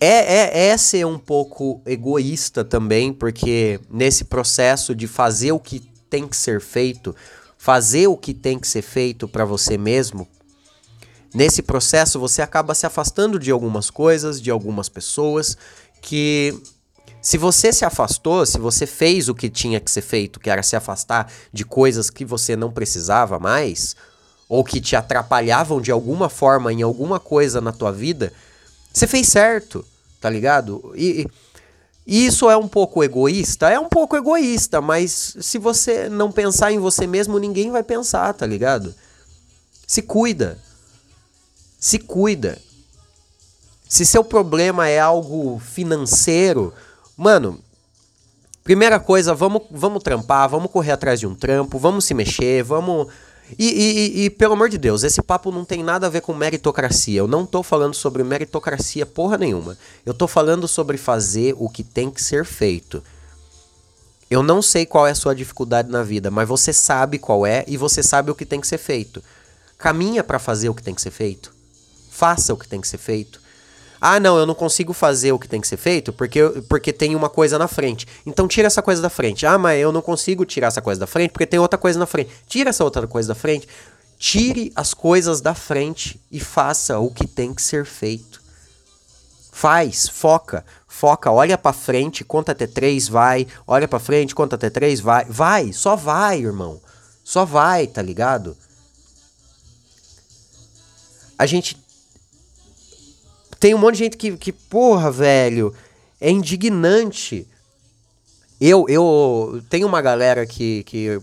É, 0.00 0.68
é, 0.68 0.68
é 0.68 0.76
ser 0.78 1.04
um 1.04 1.18
pouco 1.18 1.82
egoísta 1.84 2.64
também, 2.64 3.12
porque 3.12 3.78
nesse 3.90 4.24
processo 4.24 4.94
de 4.94 5.06
fazer 5.06 5.52
o 5.52 5.60
que 5.60 5.89
tem 6.10 6.26
que 6.26 6.36
ser 6.36 6.60
feito, 6.60 7.14
fazer 7.56 8.08
o 8.08 8.16
que 8.16 8.34
tem 8.34 8.58
que 8.58 8.66
ser 8.66 8.82
feito 8.82 9.28
para 9.28 9.44
você 9.44 9.78
mesmo, 9.78 10.28
nesse 11.32 11.62
processo 11.62 12.18
você 12.18 12.42
acaba 12.42 12.74
se 12.74 12.84
afastando 12.84 13.38
de 13.38 13.50
algumas 13.50 13.88
coisas, 13.88 14.42
de 14.42 14.50
algumas 14.50 14.88
pessoas 14.88 15.56
que 16.02 16.60
se 17.22 17.36
você 17.36 17.72
se 17.72 17.84
afastou, 17.84 18.44
se 18.46 18.58
você 18.58 18.86
fez 18.86 19.28
o 19.28 19.34
que 19.34 19.50
tinha 19.50 19.78
que 19.78 19.90
ser 19.90 20.00
feito, 20.00 20.40
que 20.40 20.48
era 20.48 20.62
se 20.62 20.74
afastar 20.74 21.30
de 21.52 21.64
coisas 21.64 22.08
que 22.08 22.24
você 22.24 22.56
não 22.56 22.72
precisava 22.72 23.38
mais, 23.38 23.94
ou 24.48 24.64
que 24.64 24.80
te 24.80 24.96
atrapalhavam 24.96 25.80
de 25.80 25.92
alguma 25.92 26.28
forma 26.28 26.72
em 26.72 26.82
alguma 26.82 27.20
coisa 27.20 27.60
na 27.60 27.72
tua 27.72 27.92
vida, 27.92 28.32
você 28.92 29.06
fez 29.06 29.28
certo, 29.28 29.84
tá 30.20 30.30
ligado? 30.30 30.92
E, 30.96 31.22
e 31.22 31.26
isso 32.06 32.50
é 32.50 32.56
um 32.56 32.68
pouco 32.68 33.04
egoísta? 33.04 33.70
É 33.70 33.78
um 33.78 33.88
pouco 33.88 34.16
egoísta, 34.16 34.80
mas 34.80 35.36
se 35.40 35.58
você 35.58 36.08
não 36.08 36.32
pensar 36.32 36.72
em 36.72 36.78
você 36.78 37.06
mesmo, 37.06 37.38
ninguém 37.38 37.70
vai 37.70 37.82
pensar, 37.82 38.32
tá 38.34 38.46
ligado? 38.46 38.94
Se 39.86 40.02
cuida. 40.02 40.58
Se 41.78 41.98
cuida. 41.98 42.58
Se 43.88 44.06
seu 44.06 44.22
problema 44.22 44.88
é 44.88 45.00
algo 45.00 45.58
financeiro, 45.58 46.72
Mano, 47.22 47.58
primeira 48.64 48.98
coisa, 48.98 49.34
vamos, 49.34 49.64
vamos 49.70 50.02
trampar, 50.02 50.48
vamos 50.48 50.70
correr 50.70 50.92
atrás 50.92 51.20
de 51.20 51.26
um 51.26 51.34
trampo, 51.34 51.78
vamos 51.78 52.06
se 52.06 52.14
mexer, 52.14 52.62
vamos. 52.62 53.08
E, 53.58 53.68
e, 53.68 54.24
e, 54.24 54.30
pelo 54.30 54.54
amor 54.54 54.68
de 54.68 54.78
Deus, 54.78 55.02
esse 55.02 55.20
papo 55.22 55.50
não 55.50 55.64
tem 55.64 55.82
nada 55.82 56.06
a 56.06 56.10
ver 56.10 56.20
com 56.20 56.34
meritocracia. 56.34 57.18
Eu 57.18 57.26
não 57.26 57.44
tô 57.44 57.62
falando 57.62 57.94
sobre 57.94 58.22
meritocracia 58.22 59.04
porra 59.04 59.36
nenhuma. 59.36 59.76
Eu 60.04 60.14
tô 60.14 60.26
falando 60.26 60.68
sobre 60.68 60.96
fazer 60.96 61.54
o 61.58 61.68
que 61.68 61.82
tem 61.82 62.10
que 62.10 62.22
ser 62.22 62.44
feito. 62.44 63.02
Eu 64.30 64.42
não 64.42 64.62
sei 64.62 64.86
qual 64.86 65.06
é 65.06 65.10
a 65.10 65.14
sua 65.14 65.34
dificuldade 65.34 65.90
na 65.90 66.04
vida, 66.04 66.30
mas 66.30 66.48
você 66.48 66.72
sabe 66.72 67.18
qual 67.18 67.44
é 67.44 67.64
e 67.66 67.76
você 67.76 68.02
sabe 68.02 68.30
o 68.30 68.34
que 68.34 68.46
tem 68.46 68.60
que 68.60 68.66
ser 68.66 68.78
feito. 68.78 69.22
Caminha 69.76 70.22
para 70.22 70.38
fazer 70.38 70.68
o 70.68 70.74
que 70.74 70.82
tem 70.82 70.94
que 70.94 71.02
ser 71.02 71.10
feito. 71.10 71.52
Faça 72.10 72.54
o 72.54 72.56
que 72.56 72.68
tem 72.68 72.80
que 72.80 72.86
ser 72.86 72.98
feito. 72.98 73.40
Ah, 74.00 74.18
não, 74.18 74.38
eu 74.38 74.46
não 74.46 74.54
consigo 74.54 74.92
fazer 74.92 75.32
o 75.32 75.38
que 75.38 75.46
tem 75.46 75.60
que 75.60 75.68
ser 75.68 75.76
feito 75.76 76.12
porque, 76.12 76.42
porque 76.68 76.92
tem 76.92 77.14
uma 77.14 77.28
coisa 77.28 77.58
na 77.58 77.68
frente. 77.68 78.06
Então 78.24 78.48
tira 78.48 78.66
essa 78.66 78.80
coisa 78.80 79.02
da 79.02 79.10
frente. 79.10 79.44
Ah, 79.44 79.58
mas 79.58 79.80
eu 79.80 79.92
não 79.92 80.00
consigo 80.00 80.44
tirar 80.44 80.68
essa 80.68 80.80
coisa 80.80 81.00
da 81.00 81.06
frente 81.06 81.32
porque 81.32 81.46
tem 81.46 81.60
outra 81.60 81.78
coisa 81.78 81.98
na 81.98 82.06
frente. 82.06 82.30
Tira 82.46 82.70
essa 82.70 82.82
outra 82.82 83.06
coisa 83.06 83.28
da 83.28 83.34
frente. 83.34 83.68
Tire 84.18 84.72
as 84.74 84.94
coisas 84.94 85.40
da 85.40 85.54
frente 85.54 86.20
e 86.30 86.40
faça 86.40 86.98
o 86.98 87.10
que 87.10 87.26
tem 87.26 87.52
que 87.52 87.62
ser 87.62 87.84
feito. 87.84 88.40
Faz, 89.52 90.08
foca, 90.08 90.64
foca, 90.88 91.30
olha 91.30 91.58
para 91.58 91.72
frente, 91.72 92.24
conta 92.24 92.52
até 92.52 92.66
três, 92.66 93.08
vai, 93.08 93.46
olha 93.66 93.86
para 93.86 93.98
frente, 93.98 94.34
conta 94.34 94.56
até 94.56 94.70
três, 94.70 95.00
vai, 95.00 95.24
vai, 95.26 95.72
só 95.72 95.96
vai, 95.96 96.40
irmão. 96.40 96.80
Só 97.24 97.44
vai, 97.44 97.86
tá 97.86 98.00
ligado? 98.00 98.56
A 101.38 101.46
gente. 101.46 101.79
Tem 103.60 103.74
um 103.74 103.78
monte 103.78 103.98
de 103.98 104.04
gente 104.04 104.16
que, 104.16 104.34
que 104.38 104.52
porra, 104.52 105.12
velho, 105.12 105.74
é 106.18 106.30
indignante. 106.30 107.46
Eu, 108.58 108.86
eu 108.88 109.62
tenho 109.68 109.86
uma 109.86 110.00
galera 110.00 110.46
que, 110.46 110.82
que, 110.84 111.20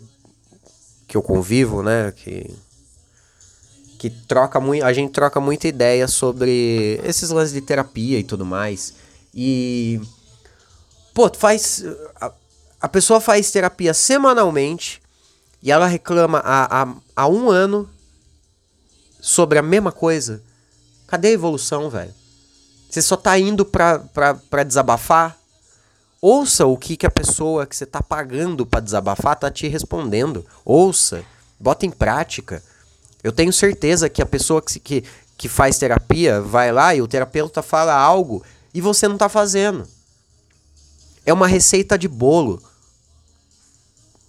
que 1.08 1.18
eu 1.18 1.24
convivo, 1.24 1.82
né? 1.82 2.14
Que, 2.16 2.56
que 3.98 4.12
troca 4.12 4.60
muito. 4.60 4.86
A 4.86 4.94
gente 4.94 5.12
troca 5.12 5.40
muita 5.40 5.68
ideia 5.68 6.08
sobre 6.08 7.02
esses 7.04 7.32
lances 7.32 7.54
de 7.54 7.62
terapia 7.62 8.20
e 8.20 8.24
tudo 8.24 8.46
mais. 8.46 8.94
E. 9.34 10.00
Pô, 11.16 11.32
faz. 11.36 11.84
A, 12.22 12.32
a 12.80 12.88
pessoa 12.88 13.20
faz 13.20 13.50
terapia 13.50 13.96
semanalmente 13.96 15.02
e 15.64 15.72
ela 15.72 15.88
reclama 15.88 16.38
há, 16.46 16.84
há, 16.84 16.96
há 17.16 17.28
um 17.28 17.50
ano 17.50 17.90
sobre 19.20 19.58
a 19.58 19.64
mesma 19.64 19.92
coisa. 19.92 20.44
Cadê 21.08 21.30
a 21.30 21.32
evolução, 21.32 21.90
velho? 21.90 22.14
Você 22.90 23.02
só 23.02 23.18
tá 23.18 23.38
indo 23.38 23.66
pra 23.66 24.64
desabafar? 24.66 25.38
Ouça 26.22 26.66
o 26.66 26.78
que, 26.78 26.98
que 26.98 27.06
a 27.06 27.12
pessoa 27.12 27.68
que 27.68 27.76
você 27.76 27.86
tá 27.86 28.02
pagando 28.02 28.66
para 28.66 28.80
desabafar 28.80 29.36
tá 29.36 29.52
te 29.52 29.68
respondendo. 29.68 30.46
Ouça, 30.66 31.24
bota 31.60 31.86
em 31.86 31.92
prática. 31.92 32.64
Eu 33.24 33.32
tenho 33.32 33.54
certeza 33.54 34.10
que 34.10 34.22
a 34.22 34.26
pessoa 34.26 34.62
que, 34.62 34.80
que, 34.80 35.04
que 35.38 35.48
faz 35.48 35.78
terapia 35.78 36.42
vai 36.42 36.72
lá 36.72 36.96
e 36.96 37.02
o 37.02 37.08
terapeuta 37.08 37.62
fala 37.62 37.94
algo 37.94 38.44
e 38.74 38.82
você 38.82 39.08
não 39.08 39.18
tá 39.18 39.30
fazendo. 39.30 39.88
É 41.26 41.34
uma 41.34 41.48
receita 41.48 41.98
de 41.98 42.08
bolo. 42.08 42.62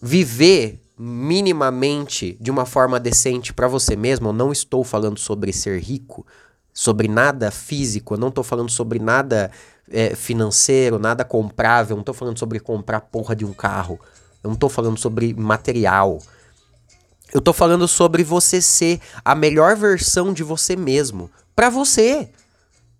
Viver 0.00 0.80
minimamente 0.98 2.36
de 2.40 2.50
uma 2.50 2.66
forma 2.66 2.98
decente 2.98 3.52
para 3.52 3.68
você 3.68 3.94
mesmo, 3.94 4.28
eu 4.28 4.32
não 4.32 4.50
estou 4.50 4.82
falando 4.82 5.18
sobre 5.18 5.52
ser 5.52 5.80
rico, 5.80 6.26
sobre 6.78 7.08
nada 7.08 7.50
físico, 7.50 8.14
eu 8.14 8.18
não 8.18 8.28
estou 8.28 8.44
falando 8.44 8.70
sobre 8.70 9.00
nada 9.00 9.50
é, 9.90 10.14
financeiro, 10.14 10.96
nada 10.96 11.24
comprável, 11.24 11.94
eu 11.94 11.96
não 11.96 12.02
estou 12.02 12.14
falando 12.14 12.38
sobre 12.38 12.60
comprar 12.60 13.00
porra 13.00 13.34
de 13.34 13.44
um 13.44 13.52
carro, 13.52 13.98
eu 14.44 14.46
não 14.46 14.54
estou 14.54 14.70
falando 14.70 14.96
sobre 14.96 15.34
material. 15.34 16.20
Eu 17.34 17.40
estou 17.40 17.52
falando 17.52 17.88
sobre 17.88 18.22
você 18.22 18.62
ser 18.62 19.00
a 19.24 19.34
melhor 19.34 19.74
versão 19.74 20.32
de 20.32 20.44
você 20.44 20.76
mesmo, 20.76 21.28
para 21.52 21.68
você. 21.68 22.30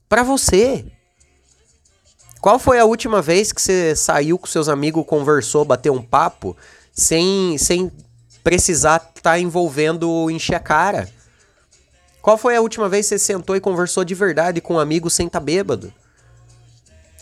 Para 0.09 0.25
você. 0.25 0.85
Qual 2.41 2.59
foi 2.59 2.81
a 2.81 2.85
última 2.85 3.23
vez 3.23 3.53
que 3.53 3.63
você 3.63 3.95
saiu 3.95 4.41
com 4.41 4.49
seus 4.49 4.69
amigos, 4.69 5.07
conversou, 5.07 5.65
bateu 5.65 5.95
um 5.95 6.03
papo 6.03 6.57
sem, 6.93 7.57
sem 7.57 7.93
precisar 8.43 8.97
estar 8.97 9.31
tá 9.31 9.39
envolvendo 9.39 10.29
encher 10.33 10.57
a 10.57 10.61
cara. 10.61 11.09
Qual 12.29 12.37
foi 12.37 12.55
a 12.55 12.61
última 12.61 12.91
vez 12.91 13.07
que 13.07 13.17
você 13.17 13.19
sentou 13.19 13.57
e 13.57 13.61
conversou 13.61 14.05
de 14.05 14.15
verdade 14.15 14.61
com 14.61 14.75
um 14.75 14.79
amigo 14.79 15.09
sem 15.09 15.29
estar 15.29 15.41
tá 15.41 15.45
bêbado? 15.47 15.91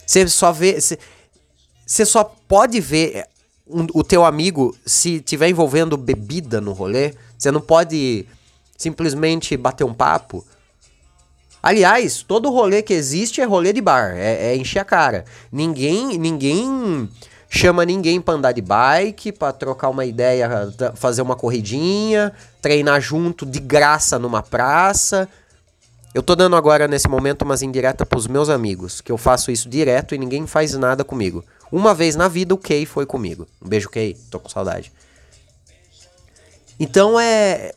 Você 0.04 0.26
só 0.26 0.50
vê. 0.50 0.80
Você 0.80 2.04
só 2.04 2.24
pode 2.24 2.80
ver 2.80 3.24
um, 3.68 3.86
o 3.94 4.02
teu 4.02 4.24
amigo 4.24 4.76
se 4.84 5.20
tiver 5.20 5.48
envolvendo 5.48 5.96
bebida 5.96 6.60
no 6.60 6.72
rolê. 6.72 7.14
Você 7.38 7.52
não 7.52 7.60
pode 7.60 8.26
simplesmente 8.76 9.56
bater 9.56 9.84
um 9.84 9.94
papo. 9.94 10.44
Aliás, 11.62 12.24
todo 12.24 12.50
rolê 12.50 12.82
que 12.82 12.92
existe 12.92 13.40
é 13.40 13.44
rolê 13.44 13.72
de 13.72 13.80
bar, 13.80 14.12
é, 14.16 14.54
é 14.54 14.56
encher 14.56 14.80
a 14.80 14.84
cara. 14.84 15.24
Ninguém, 15.52 16.18
ninguém 16.18 17.08
chama 17.48 17.84
ninguém 17.84 18.20
pra 18.20 18.34
andar 18.34 18.52
de 18.52 18.60
bike, 18.60 19.32
pra 19.32 19.52
trocar 19.52 19.88
uma 19.88 20.04
ideia, 20.04 20.72
fazer 20.94 21.22
uma 21.22 21.36
corridinha, 21.36 22.32
treinar 22.60 23.00
junto 23.00 23.46
de 23.46 23.60
graça 23.60 24.18
numa 24.18 24.42
praça. 24.42 25.28
Eu 26.14 26.22
tô 26.22 26.34
dando 26.34 26.56
agora 26.56 26.88
nesse 26.88 27.08
momento 27.08 27.42
umas 27.42 27.62
indiretas 27.62 28.08
pros 28.08 28.26
meus 28.26 28.48
amigos, 28.48 29.00
que 29.00 29.12
eu 29.12 29.18
faço 29.18 29.50
isso 29.50 29.68
direto 29.68 30.14
e 30.14 30.18
ninguém 30.18 30.46
faz 30.46 30.72
nada 30.74 31.04
comigo. 31.04 31.44
Uma 31.70 31.92
vez 31.92 32.16
na 32.16 32.28
vida 32.28 32.54
o 32.54 32.58
Kay 32.58 32.86
foi 32.86 33.04
comigo. 33.04 33.46
Um 33.62 33.68
beijo, 33.68 33.90
Kay, 33.90 34.16
tô 34.30 34.40
com 34.40 34.48
saudade. 34.48 34.92
Então 36.78 37.18
é. 37.18 37.74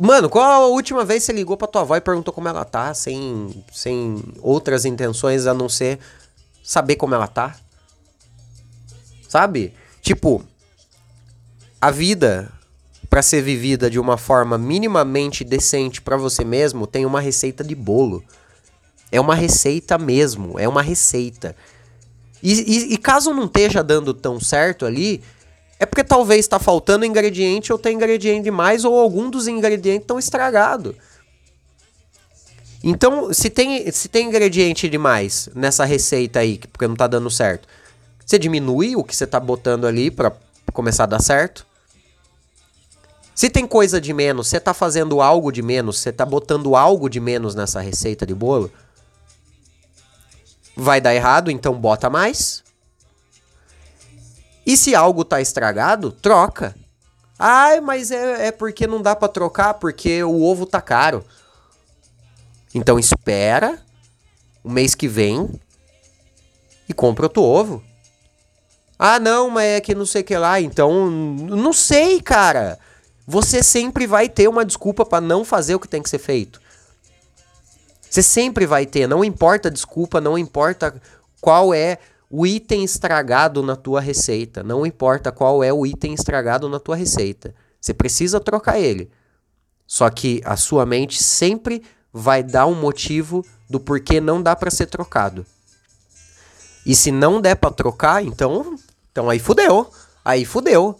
Mano, 0.00 0.30
qual 0.30 0.44
a 0.44 0.66
última 0.68 1.04
vez 1.04 1.24
você 1.24 1.32
ligou 1.32 1.56
pra 1.56 1.66
tua 1.66 1.80
avó 1.80 1.96
e 1.96 2.00
perguntou 2.00 2.32
como 2.32 2.48
ela 2.48 2.64
tá, 2.64 2.94
sem, 2.94 3.64
sem 3.72 4.22
outras 4.40 4.84
intenções 4.84 5.44
a 5.46 5.52
não 5.52 5.68
ser 5.68 5.98
saber 6.62 6.94
como 6.94 7.14
ela 7.16 7.26
tá? 7.26 7.56
Sabe? 9.28 9.74
Tipo, 10.00 10.42
a 11.80 11.90
vida 11.90 12.50
para 13.08 13.22
ser 13.22 13.42
vivida 13.42 13.90
de 13.90 13.98
uma 13.98 14.16
forma 14.16 14.58
minimamente 14.58 15.44
decente 15.44 16.00
para 16.00 16.16
você 16.16 16.44
mesmo 16.44 16.86
tem 16.86 17.06
uma 17.06 17.20
receita 17.20 17.62
de 17.62 17.74
bolo. 17.74 18.22
É 19.10 19.20
uma 19.20 19.34
receita 19.34 19.96
mesmo, 19.96 20.58
é 20.58 20.68
uma 20.68 20.82
receita. 20.82 21.54
E, 22.42 22.52
e, 22.52 22.94
e 22.94 22.98
caso 22.98 23.32
não 23.32 23.44
esteja 23.44 23.82
dando 23.82 24.12
tão 24.12 24.38
certo 24.38 24.84
ali, 24.84 25.22
é 25.78 25.86
porque 25.86 26.04
talvez 26.04 26.40
está 26.40 26.58
faltando 26.58 27.04
ingrediente 27.04 27.72
ou 27.72 27.78
tem 27.78 27.96
ingrediente 27.96 28.44
demais 28.44 28.84
ou 28.84 28.98
algum 28.98 29.30
dos 29.30 29.46
ingredientes 29.48 30.02
estão 30.02 30.18
estragado. 30.18 30.94
Então, 32.82 33.32
se 33.32 33.50
tem, 33.50 33.90
se 33.90 34.08
tem 34.08 34.26
ingrediente 34.26 34.88
demais 34.88 35.48
nessa 35.54 35.84
receita 35.84 36.40
aí, 36.40 36.58
porque 36.70 36.86
não 36.86 36.94
está 36.94 37.06
dando 37.06 37.30
certo, 37.30 37.66
você 38.28 38.38
diminui 38.38 38.94
o 38.94 39.02
que 39.02 39.16
você 39.16 39.24
está 39.24 39.40
botando 39.40 39.86
ali 39.86 40.10
para 40.10 40.30
começar 40.70 41.04
a 41.04 41.06
dar 41.06 41.22
certo. 41.22 41.66
Se 43.34 43.48
tem 43.48 43.66
coisa 43.66 43.98
de 43.98 44.12
menos, 44.12 44.48
você 44.48 44.58
está 44.58 44.74
fazendo 44.74 45.22
algo 45.22 45.50
de 45.50 45.62
menos, 45.62 45.98
você 45.98 46.10
está 46.10 46.26
botando 46.26 46.76
algo 46.76 47.08
de 47.08 47.20
menos 47.20 47.54
nessa 47.54 47.80
receita 47.80 48.26
de 48.26 48.34
bolo, 48.34 48.70
vai 50.76 51.00
dar 51.00 51.14
errado, 51.14 51.50
então 51.50 51.72
bota 51.72 52.10
mais. 52.10 52.62
E 54.66 54.76
se 54.76 54.94
algo 54.94 55.24
tá 55.24 55.40
estragado, 55.40 56.12
troca. 56.12 56.76
Ai, 57.38 57.80
mas 57.80 58.10
é, 58.10 58.48
é 58.48 58.52
porque 58.52 58.86
não 58.86 59.00
dá 59.00 59.16
para 59.16 59.28
trocar, 59.28 59.72
porque 59.74 60.22
o 60.22 60.42
ovo 60.42 60.66
tá 60.66 60.82
caro. 60.82 61.24
Então 62.74 62.98
espera 62.98 63.82
o 64.62 64.70
mês 64.70 64.94
que 64.94 65.08
vem 65.08 65.48
e 66.86 66.92
compra 66.92 67.24
outro 67.24 67.42
ovo. 67.42 67.87
Ah, 68.98 69.20
não, 69.20 69.48
mas 69.48 69.64
é 69.64 69.80
que 69.80 69.94
não 69.94 70.04
sei 70.04 70.22
o 70.22 70.24
que 70.24 70.36
lá. 70.36 70.60
Então, 70.60 71.08
não 71.10 71.72
sei, 71.72 72.20
cara. 72.20 72.78
Você 73.26 73.62
sempre 73.62 74.06
vai 74.06 74.28
ter 74.28 74.48
uma 74.48 74.64
desculpa 74.64 75.04
para 75.04 75.20
não 75.20 75.44
fazer 75.44 75.74
o 75.74 75.80
que 75.80 75.86
tem 75.86 76.02
que 76.02 76.10
ser 76.10 76.18
feito. 76.18 76.60
Você 78.08 78.22
sempre 78.22 78.66
vai 78.66 78.86
ter, 78.86 79.06
não 79.06 79.22
importa 79.22 79.68
a 79.68 79.70
desculpa, 79.70 80.20
não 80.20 80.38
importa 80.38 81.00
qual 81.40 81.74
é 81.74 81.98
o 82.30 82.46
item 82.46 82.82
estragado 82.82 83.62
na 83.62 83.76
tua 83.76 84.00
receita, 84.00 84.62
não 84.62 84.86
importa 84.86 85.30
qual 85.30 85.62
é 85.62 85.72
o 85.72 85.84
item 85.86 86.14
estragado 86.14 86.68
na 86.68 86.80
tua 86.80 86.96
receita. 86.96 87.54
Você 87.80 87.92
precisa 87.92 88.40
trocar 88.40 88.78
ele. 88.78 89.10
Só 89.86 90.08
que 90.10 90.40
a 90.44 90.56
sua 90.56 90.84
mente 90.84 91.22
sempre 91.22 91.82
vai 92.12 92.42
dar 92.42 92.66
um 92.66 92.74
motivo 92.74 93.44
do 93.68 93.78
porquê 93.78 94.20
não 94.20 94.42
dá 94.42 94.56
para 94.56 94.70
ser 94.70 94.86
trocado. 94.86 95.46
E 96.84 96.94
se 96.94 97.12
não 97.12 97.40
der 97.40 97.54
para 97.54 97.70
trocar, 97.70 98.24
então 98.24 98.78
então 99.18 99.28
aí 99.28 99.40
fudeu. 99.40 99.90
Aí 100.24 100.44
fudeu. 100.44 100.96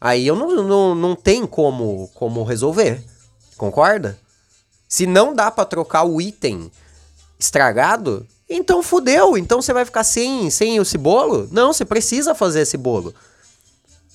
Aí 0.00 0.26
eu 0.26 0.34
não, 0.34 0.64
não, 0.64 0.94
não 0.94 1.14
tem 1.14 1.46
como, 1.46 2.10
como 2.14 2.42
resolver. 2.42 3.00
Concorda? 3.56 4.18
Se 4.88 5.06
não 5.06 5.32
dá 5.32 5.48
para 5.48 5.64
trocar 5.64 6.02
o 6.02 6.20
item 6.20 6.68
estragado, 7.38 8.26
então 8.50 8.82
fudeu. 8.82 9.38
Então 9.38 9.62
você 9.62 9.72
vai 9.72 9.84
ficar 9.84 10.02
sem, 10.02 10.50
sem 10.50 10.78
esse 10.78 10.98
bolo? 10.98 11.48
Não, 11.52 11.72
você 11.72 11.84
precisa 11.84 12.34
fazer 12.34 12.62
esse 12.62 12.76
bolo. 12.76 13.14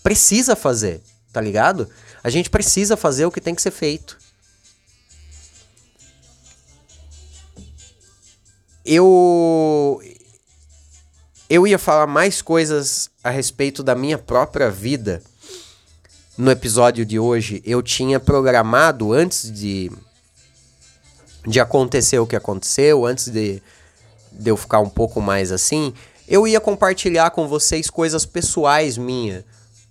Precisa 0.02 0.54
fazer, 0.54 1.02
tá 1.32 1.40
ligado? 1.40 1.90
A 2.22 2.30
gente 2.30 2.50
precisa 2.50 2.98
fazer 2.98 3.26
o 3.26 3.32
que 3.32 3.40
tem 3.40 3.56
que 3.56 3.62
ser 3.62 3.72
feito. 3.72 4.18
Eu 8.86 10.02
eu 11.54 11.68
ia 11.68 11.78
falar 11.78 12.08
mais 12.08 12.42
coisas 12.42 13.12
a 13.24 13.30
respeito 13.30 13.82
da 13.82 13.96
minha 13.96 14.18
própria 14.18 14.70
vida 14.70 15.22
no 16.38 16.52
episódio 16.52 17.06
de 17.06 17.18
hoje. 17.18 17.62
Eu 17.66 17.82
tinha 17.82 18.20
programado 18.20 19.14
antes 19.14 19.52
de, 19.52 19.92
de 21.48 21.60
acontecer 21.60 22.20
o 22.20 22.28
que 22.28 22.36
aconteceu, 22.36 23.06
antes 23.06 23.30
de, 23.30 23.62
de 24.32 24.50
eu 24.50 24.58
ficar 24.58 24.80
um 24.80 24.90
pouco 24.90 25.22
mais 25.22 25.52
assim, 25.52 25.94
eu 26.28 26.48
ia 26.48 26.60
compartilhar 26.60 27.32
com 27.32 27.48
vocês 27.48 27.90
coisas 27.90 28.26
pessoais 28.26 28.98
minhas 28.98 29.44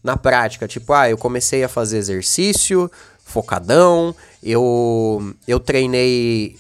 na 0.03 0.17
prática. 0.17 0.67
Tipo, 0.67 0.93
ah, 0.93 1.09
eu 1.09 1.17
comecei 1.17 1.63
a 1.63 1.69
fazer 1.69 1.99
exercício, 1.99 2.91
focadão, 3.25 4.15
eu, 4.43 5.35
eu 5.47 5.61
treinei 5.61 6.59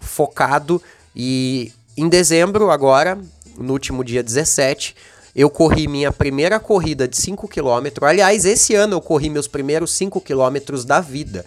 focado 0.00 0.82
e 1.14 1.72
em 1.96 2.08
dezembro 2.08 2.70
agora 2.70 3.18
no 3.56 3.72
último 3.72 4.02
dia 4.02 4.22
17, 4.22 4.96
eu 5.34 5.48
corri 5.48 5.86
minha 5.86 6.12
primeira 6.12 6.58
corrida 6.58 7.06
de 7.06 7.16
5 7.16 7.46
km. 7.48 8.02
Aliás, 8.02 8.44
esse 8.44 8.74
ano 8.74 8.96
eu 8.96 9.00
corri 9.00 9.30
meus 9.30 9.46
primeiros 9.46 9.92
5 9.92 10.20
km 10.20 10.84
da 10.84 11.00
vida. 11.00 11.44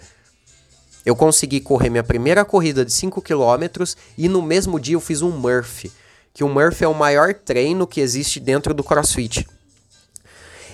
Eu 1.04 1.14
consegui 1.14 1.60
correr 1.60 1.90
minha 1.90 2.02
primeira 2.02 2.44
corrida 2.44 2.84
de 2.84 2.92
5 2.92 3.20
km 3.20 3.84
e 4.16 4.28
no 4.28 4.40
mesmo 4.40 4.80
dia 4.80 4.94
eu 4.94 5.00
fiz 5.00 5.20
um 5.20 5.30
Murphy, 5.30 5.92
que 6.32 6.42
o 6.42 6.48
Murphy 6.48 6.84
é 6.84 6.88
o 6.88 6.94
maior 6.94 7.34
treino 7.34 7.86
que 7.86 8.00
existe 8.00 8.40
dentro 8.40 8.72
do 8.72 8.82
CrossFit. 8.82 9.46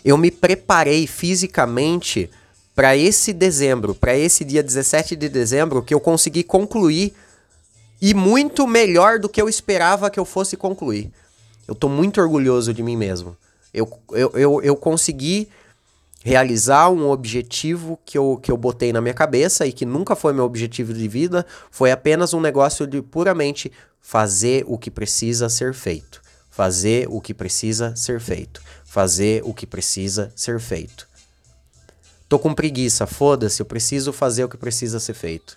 Eu 0.05 0.17
me 0.17 0.31
preparei 0.31 1.07
fisicamente 1.07 2.31
para 2.75 2.97
esse 2.97 3.33
dezembro, 3.33 3.95
para 3.95 4.17
esse 4.17 4.45
dia 4.45 4.63
17 4.63 5.17
de 5.17 5.29
dezembro, 5.29 5.83
que 5.83 5.93
eu 5.93 6.01
consegui 6.01 6.45
concluir 6.45 7.13
e 8.01 8.15
muito 8.15 8.67
melhor 8.67 9.19
do 9.19 9.29
que 9.29 9.43
eu 9.43 9.49
esperava 9.49 10.09
que 10.09 10.19
eu 10.19 10.25
fosse 10.25 10.57
concluir. 10.57 11.11
Eu 11.71 11.75
tô 11.77 11.89
muito 11.89 12.21
orgulhoso 12.21 12.75
de 12.75 12.83
mim 12.83 12.97
mesmo. 12.97 13.37
Eu, 13.73 13.89
eu, 14.11 14.33
eu, 14.35 14.61
eu 14.61 14.75
consegui 14.75 15.49
realizar 16.25 16.91
um 16.91 17.09
objetivo 17.09 17.97
que 18.05 18.19
eu, 18.19 18.41
que 18.43 18.51
eu 18.51 18.57
botei 18.57 18.93
na 18.93 19.01
minha 19.01 19.15
cabeça 19.15 19.65
e 19.65 19.73
que 19.73 19.87
nunca 19.87 20.17
foi 20.17 20.33
meu 20.33 20.45
objetivo 20.45 20.93
de 20.93 21.07
vida, 21.07 21.47
foi 21.71 21.93
apenas 21.93 22.35
um 22.35 22.41
negócio 22.41 22.89
de 22.89 23.01
puramente 23.01 23.71
fazer 24.01 24.65
o 24.67 24.77
que 24.77 24.91
precisa 24.91 25.49
ser 25.49 25.73
feito. 25.73 26.21
Fazer 26.51 27.07
o 27.09 27.21
que 27.21 27.33
precisa 27.33 27.95
ser 27.95 28.19
feito. 28.19 28.61
Fazer 28.85 29.41
o 29.45 29.55
que 29.55 29.65
precisa 29.65 30.33
ser 30.35 30.59
feito. 30.59 31.07
Tô 32.29 32.37
com 32.37 32.53
preguiça, 32.53 33.07
foda-se, 33.07 33.63
eu 33.63 33.67
preciso 33.67 34.13
fazer 34.13 34.43
o 34.43 34.49
que 34.49 34.57
precisa 34.57 34.99
ser 34.99 35.15
feito. 35.15 35.57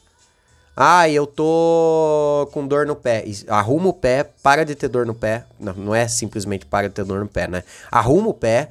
Ah, 0.76 1.08
eu 1.08 1.28
tô 1.28 2.50
com 2.52 2.68
dor 2.68 2.88
no 2.88 2.96
pé. 2.96 3.24
Arruma 3.48 3.90
o 3.90 3.94
pé, 3.94 4.24
para 4.24 4.66
de 4.66 4.74
ter 4.74 4.88
dor 4.88 5.06
no 5.06 5.14
pé. 5.14 5.46
Não, 5.60 5.74
não 5.74 5.96
é 5.96 6.08
simplesmente 6.08 6.66
para 6.66 6.90
de 6.90 6.96
ter 6.96 7.06
dor 7.06 7.20
no 7.20 7.28
pé, 7.28 7.48
né? 7.48 7.64
Arruma 7.92 8.30
o 8.30 8.34
pé, 8.34 8.70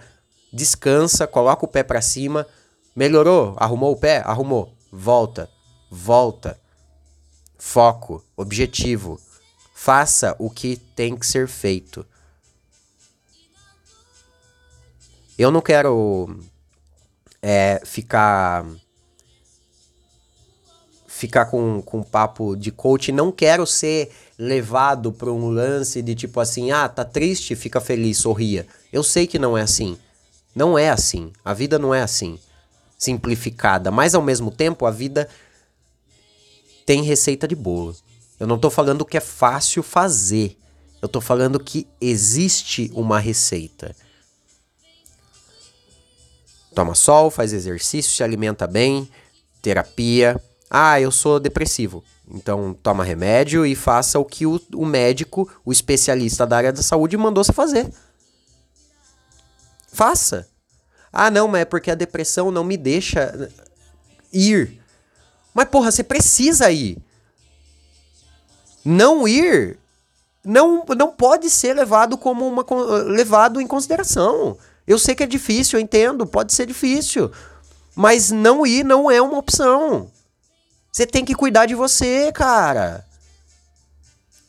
descansa, 0.52 1.26
coloca 1.26 1.64
o 1.64 1.68
pé 1.68 1.82
para 1.82 2.00
cima. 2.00 2.46
Melhorou? 2.94 3.54
Arrumou 3.56 3.92
o 3.92 3.96
pé? 3.96 4.18
Arrumou. 4.26 4.74
Volta. 4.90 5.48
Volta. 5.90 6.58
Foco. 7.56 8.24
Objetivo. 8.36 9.20
Faça 9.72 10.34
o 10.38 10.50
que 10.50 10.76
tem 10.76 11.16
que 11.16 11.26
ser 11.26 11.46
feito. 11.46 12.04
Eu 15.38 15.50
não 15.50 15.60
quero 15.60 16.38
é, 17.40 17.80
ficar 17.84 18.66
ficar 21.22 21.44
com, 21.44 21.80
com 21.80 22.02
papo 22.02 22.56
de 22.56 22.72
coach, 22.72 23.12
não 23.12 23.30
quero 23.30 23.64
ser 23.64 24.10
levado 24.36 25.12
para 25.12 25.30
um 25.30 25.50
lance 25.50 26.02
de 26.02 26.16
tipo 26.16 26.40
assim, 26.40 26.72
ah, 26.72 26.88
tá 26.88 27.04
triste, 27.04 27.54
fica 27.54 27.80
feliz, 27.80 28.18
sorria. 28.18 28.66
Eu 28.92 29.04
sei 29.04 29.28
que 29.28 29.38
não 29.38 29.56
é 29.56 29.62
assim. 29.62 29.96
Não 30.52 30.76
é 30.76 30.90
assim. 30.90 31.32
A 31.44 31.54
vida 31.54 31.78
não 31.78 31.94
é 31.94 32.02
assim. 32.02 32.40
Simplificada. 32.98 33.88
Mas 33.92 34.16
ao 34.16 34.22
mesmo 34.22 34.50
tempo, 34.50 34.84
a 34.84 34.90
vida 34.90 35.28
tem 36.84 37.04
receita 37.04 37.46
de 37.46 37.54
bolo. 37.54 37.94
Eu 38.40 38.48
não 38.48 38.58
tô 38.58 38.68
falando 38.68 39.04
que 39.04 39.16
é 39.16 39.20
fácil 39.20 39.80
fazer. 39.80 40.58
Eu 41.00 41.08
tô 41.08 41.20
falando 41.20 41.60
que 41.60 41.86
existe 42.00 42.90
uma 42.94 43.20
receita. 43.20 43.94
Toma 46.74 46.96
sol, 46.96 47.30
faz 47.30 47.52
exercício, 47.52 48.10
se 48.10 48.24
alimenta 48.24 48.66
bem, 48.66 49.08
terapia 49.60 50.40
ah, 50.74 50.98
eu 50.98 51.10
sou 51.12 51.38
depressivo. 51.38 52.02
Então 52.26 52.72
toma 52.82 53.04
remédio 53.04 53.66
e 53.66 53.74
faça 53.74 54.18
o 54.18 54.24
que 54.24 54.46
o, 54.46 54.58
o 54.74 54.86
médico, 54.86 55.46
o 55.66 55.70
especialista 55.70 56.46
da 56.46 56.56
área 56.56 56.72
da 56.72 56.82
saúde, 56.82 57.14
mandou 57.14 57.44
você 57.44 57.52
fazer. 57.52 57.92
Faça. 59.92 60.48
Ah, 61.12 61.30
não, 61.30 61.46
mas 61.46 61.60
é 61.60 61.64
porque 61.66 61.90
a 61.90 61.94
depressão 61.94 62.50
não 62.50 62.64
me 62.64 62.78
deixa 62.78 63.50
ir. 64.32 64.80
Mas 65.52 65.68
porra, 65.68 65.90
você 65.90 66.02
precisa 66.02 66.70
ir. 66.70 66.96
Não 68.82 69.28
ir 69.28 69.78
não, 70.42 70.86
não 70.96 71.12
pode 71.12 71.50
ser 71.50 71.74
levado 71.74 72.16
como 72.16 72.48
uma 72.48 72.64
levado 73.04 73.60
em 73.60 73.66
consideração. 73.66 74.56
Eu 74.86 74.98
sei 74.98 75.14
que 75.14 75.22
é 75.22 75.26
difícil, 75.26 75.78
eu 75.78 75.82
entendo, 75.82 76.26
pode 76.26 76.54
ser 76.54 76.64
difícil, 76.64 77.30
mas 77.94 78.30
não 78.30 78.66
ir 78.66 78.84
não 78.84 79.10
é 79.10 79.20
uma 79.20 79.36
opção. 79.36 80.10
Você 80.92 81.06
tem 81.06 81.24
que 81.24 81.34
cuidar 81.34 81.64
de 81.64 81.74
você, 81.74 82.30
cara. 82.32 83.06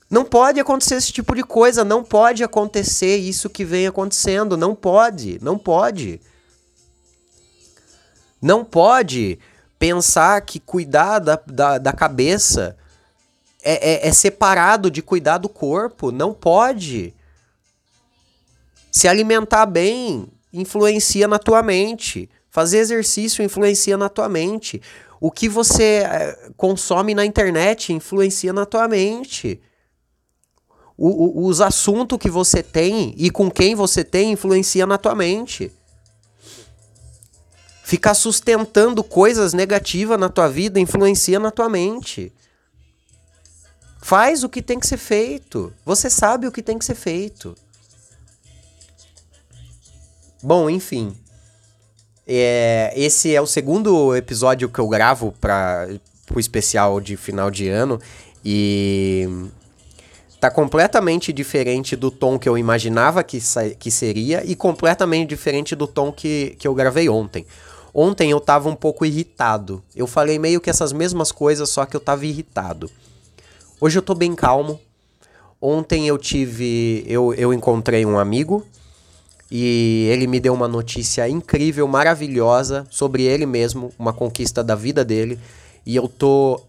Não 0.10 0.25
pode 0.25 0.60
acontecer 0.60 0.95
esse 0.95 1.13
tipo 1.13 1.34
de 1.34 1.41
coisa, 1.41 1.86
não 1.86 2.03
pode 2.03 2.43
acontecer 2.43 3.15
isso 3.15 3.49
que 3.49 3.63
vem 3.63 3.88
acontecendo, 3.88 4.58
não 4.58 4.75
pode, 4.75 5.39
não 5.41 5.58
pode. 5.58 6.19
Não 8.41 8.65
pode 8.65 9.39
pensar 9.79 10.41
que 10.41 10.60
cuidar 10.60 11.19
da, 11.19 11.41
da, 11.47 11.77
da 11.77 11.93
cabeça 11.93 12.77
é, 13.63 14.06
é, 14.06 14.08
é 14.10 14.12
separado 14.12 14.91
de 14.91 15.01
cuidar 15.01 15.38
do 15.38 15.47
corpo, 15.47 16.12
não 16.12 16.34
pode. 16.34 17.13
Se 18.91 19.08
alimentar 19.08 19.65
bem 19.65 20.27
influencia 20.51 21.25
na 21.25 21.39
tua 21.39 21.63
mente. 21.63 22.29
Fazer 22.51 22.77
exercício 22.77 23.43
influencia 23.43 23.97
na 23.97 24.10
tua 24.10 24.29
mente. 24.29 24.79
O 25.23 25.31
que 25.31 25.47
você 25.47 26.03
eh, 26.05 26.51
consome 26.57 27.15
na 27.15 27.25
internet 27.25 27.93
influencia 27.93 28.51
na 28.51 28.65
tua 28.65 28.89
mente. 28.89 29.62
O, 30.97 31.07
o, 31.07 31.47
os 31.47 31.62
assuntos 31.62 32.17
que 32.17 32.29
você 32.29 32.62
tem 32.62 33.15
e 33.17 33.31
com 33.31 33.49
quem 33.49 33.73
você 33.73 34.03
tem 34.03 34.33
influencia 34.33 34.86
na 34.86 34.97
tua 34.97 35.15
mente. 35.15 35.71
Ficar 37.86 38.15
sustentando 38.15 39.01
coisas 39.01 39.53
negativas 39.53 40.19
na 40.19 40.27
tua 40.27 40.49
vida 40.49 40.77
influencia 40.77 41.39
na 41.39 41.51
tua 41.51 41.69
mente. 41.69 42.33
Faz 44.01 44.43
o 44.43 44.49
que 44.49 44.62
tem 44.62 44.77
que 44.77 44.86
ser 44.86 44.97
feito. 44.97 45.73
Você 45.86 46.09
sabe 46.09 46.47
o 46.47 46.51
que 46.51 46.62
tem 46.62 46.77
que 46.77 46.83
ser 46.83 46.95
feito. 46.95 47.55
Bom, 50.43 50.69
enfim. 50.69 51.15
É, 52.27 52.93
esse 52.95 53.36
é 53.36 53.41
o 53.41 53.45
segundo 53.45 54.15
episódio 54.15 54.69
que 54.69 54.79
eu 54.79 54.88
gravo 54.88 55.33
para 55.41 55.89
o 56.33 56.39
especial 56.39 57.01
de 57.01 57.17
final 57.17 57.51
de 57.51 57.67
ano 57.67 57.99
e 58.43 59.27
tá 60.39 60.49
completamente 60.49 61.33
diferente 61.33 61.95
do 61.95 62.09
tom 62.09 62.39
que 62.39 62.47
eu 62.47 62.57
imaginava 62.57 63.23
que, 63.23 63.39
que 63.77 63.91
seria 63.91 64.43
e 64.45 64.55
completamente 64.55 65.29
diferente 65.29 65.75
do 65.75 65.88
tom 65.88 66.12
que, 66.12 66.55
que 66.57 66.67
eu 66.67 66.73
gravei 66.73 67.09
ontem. 67.09 67.45
Ontem 67.93 68.31
eu 68.31 68.39
tava 68.39 68.69
um 68.69 68.75
pouco 68.75 69.05
irritado. 69.05 69.83
Eu 69.95 70.07
falei 70.07 70.39
meio 70.39 70.59
que 70.59 70.69
essas 70.69 70.91
mesmas 70.91 71.31
coisas, 71.31 71.69
só 71.69 71.86
que 71.86 71.95
eu 71.95 71.99
tava 71.99 72.25
irritado. 72.25 72.89
Hoje 73.79 73.99
eu 73.99 74.01
tô 74.01 74.15
bem 74.15 74.33
calmo. 74.33 74.79
Ontem 75.62 76.07
eu 76.07 76.17
tive. 76.17 77.05
Eu, 77.07 77.33
eu 77.36 77.53
encontrei 77.53 78.05
um 78.05 78.17
amigo 78.17 78.65
e 79.51 80.08
ele 80.10 80.25
me 80.27 80.39
deu 80.39 80.53
uma 80.53 80.67
notícia 80.67 81.27
incrível, 81.27 81.88
maravilhosa 81.88 82.88
sobre 82.89 83.23
ele 83.23 83.45
mesmo, 83.45 83.93
uma 83.99 84.12
conquista 84.12 84.63
da 84.63 84.75
vida 84.75 85.06
dele. 85.06 85.39
E 85.86 85.95
eu 85.95 86.08
tô 86.08 86.62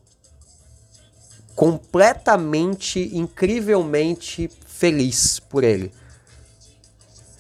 completamente, 1.55 3.11
incrivelmente 3.17 4.51
feliz 4.67 5.39
por 5.39 5.65
ele. 5.65 5.93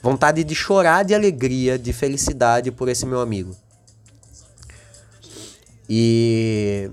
Vontade 0.03 0.45
de 0.45 0.55
chorar 0.55 1.03
de 1.05 1.15
alegria, 1.15 1.79
de 1.79 1.93
felicidade 1.93 2.71
por 2.71 2.89
esse 2.89 3.05
meu 3.05 3.21
amigo. 3.21 3.57
E. 5.89 6.91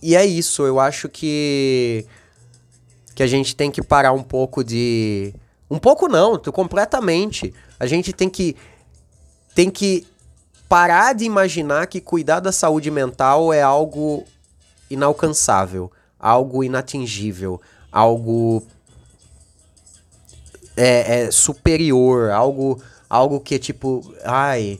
E 0.00 0.16
é 0.16 0.24
isso, 0.24 0.62
eu 0.64 0.80
acho 0.80 1.08
que. 1.08 2.06
Que 3.14 3.22
a 3.22 3.26
gente 3.26 3.54
tem 3.54 3.70
que 3.70 3.82
parar 3.82 4.12
um 4.12 4.22
pouco 4.22 4.64
de 4.64 5.34
um 5.72 5.78
pouco 5.78 6.06
não, 6.06 6.38
completamente. 6.38 7.54
A 7.80 7.86
gente 7.86 8.12
tem 8.12 8.28
que 8.28 8.54
tem 9.54 9.70
que 9.70 10.06
parar 10.68 11.14
de 11.14 11.24
imaginar 11.24 11.86
que 11.86 11.98
cuidar 11.98 12.40
da 12.40 12.52
saúde 12.52 12.90
mental 12.90 13.54
é 13.54 13.62
algo 13.62 14.22
inalcançável, 14.90 15.90
algo 16.20 16.62
inatingível, 16.62 17.58
algo 17.90 18.62
é, 20.76 21.22
é 21.24 21.30
superior, 21.30 22.30
algo 22.30 22.82
algo 23.08 23.40
que 23.40 23.54
é 23.54 23.58
tipo, 23.58 24.14
ai, 24.26 24.78